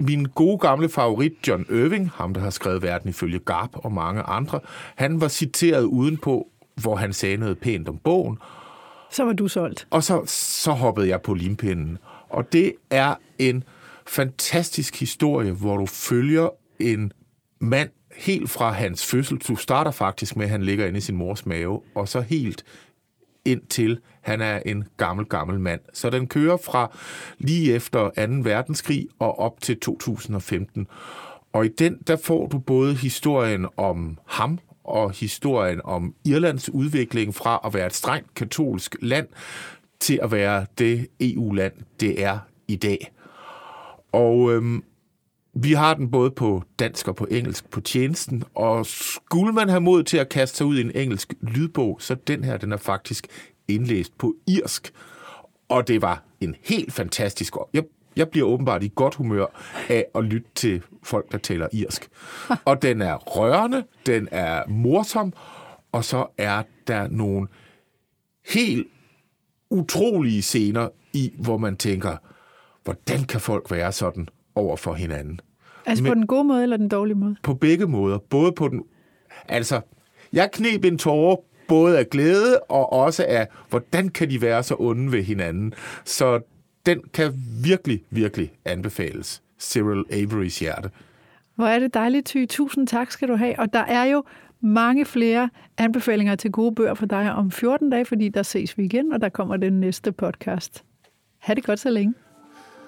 [0.00, 4.22] min gode gamle favorit, John Irving, ham der har skrevet Verden ifølge Garp og mange
[4.22, 4.60] andre,
[4.94, 6.48] han var citeret udenpå,
[6.82, 8.38] hvor han sagde noget pænt om bogen.
[9.10, 9.86] Så var du solgt.
[9.90, 11.98] Og så, så hoppede jeg på limpinden.
[12.28, 13.64] Og det er en
[14.06, 16.48] fantastisk historie, hvor du følger
[16.78, 17.12] en
[17.60, 19.38] mand helt fra hans fødsel.
[19.38, 22.64] Du starter faktisk med, at han ligger inde i sin mors mave, og så helt
[23.44, 25.80] indtil han er en gammel, gammel mand.
[25.92, 26.96] Så den kører fra
[27.38, 28.32] lige efter 2.
[28.42, 30.86] verdenskrig og op til 2015.
[31.52, 37.34] Og i den, der får du både historien om ham og historien om Irlands udvikling
[37.34, 39.26] fra at være et strengt katolsk land
[40.00, 43.12] til at være det EU-land, det er i dag.
[44.12, 44.84] Og øhm,
[45.54, 49.80] vi har den både på dansk og på engelsk på tjenesten, og skulle man have
[49.80, 52.76] mod til at kaste sig ud i en engelsk lydbog, så den her, den er
[52.76, 53.26] faktisk
[53.68, 54.92] indlæst på irsk.
[55.68, 57.54] Og det var en helt fantastisk...
[57.72, 57.82] Jeg,
[58.16, 59.46] jeg bliver åbenbart i godt humør
[59.88, 62.08] af at lytte til folk, der taler irsk.
[62.64, 65.32] Og den er rørende, den er morsom,
[65.92, 67.48] og så er der nogle
[68.48, 68.86] helt
[69.70, 72.16] utrolige scener i, hvor man tænker,
[72.84, 75.40] hvordan kan folk være sådan over for hinanden?
[75.86, 77.36] Altså Men, på den gode måde eller den dårlige måde?
[77.42, 78.18] På begge måder.
[78.18, 78.82] Både på den...
[79.48, 79.80] Altså,
[80.32, 81.36] jeg knep en tårer
[81.68, 85.74] både af glæde og også af, hvordan kan de være så onde ved hinanden.
[86.04, 86.40] Så
[86.86, 87.32] den kan
[87.64, 89.42] virkelig, virkelig anbefales.
[89.60, 90.90] Cyril Averys hjerte.
[91.54, 92.44] Hvor er det dejligt, Ty.
[92.48, 93.58] Tusind tak skal du have.
[93.58, 94.24] Og der er jo
[94.60, 98.84] mange flere anbefalinger til gode bøger for dig om 14 dage, fordi der ses vi
[98.84, 100.84] igen, og der kommer den næste podcast.
[101.38, 102.14] Ha' det godt så længe.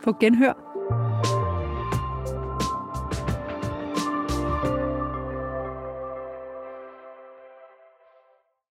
[0.05, 1.38] På genhør.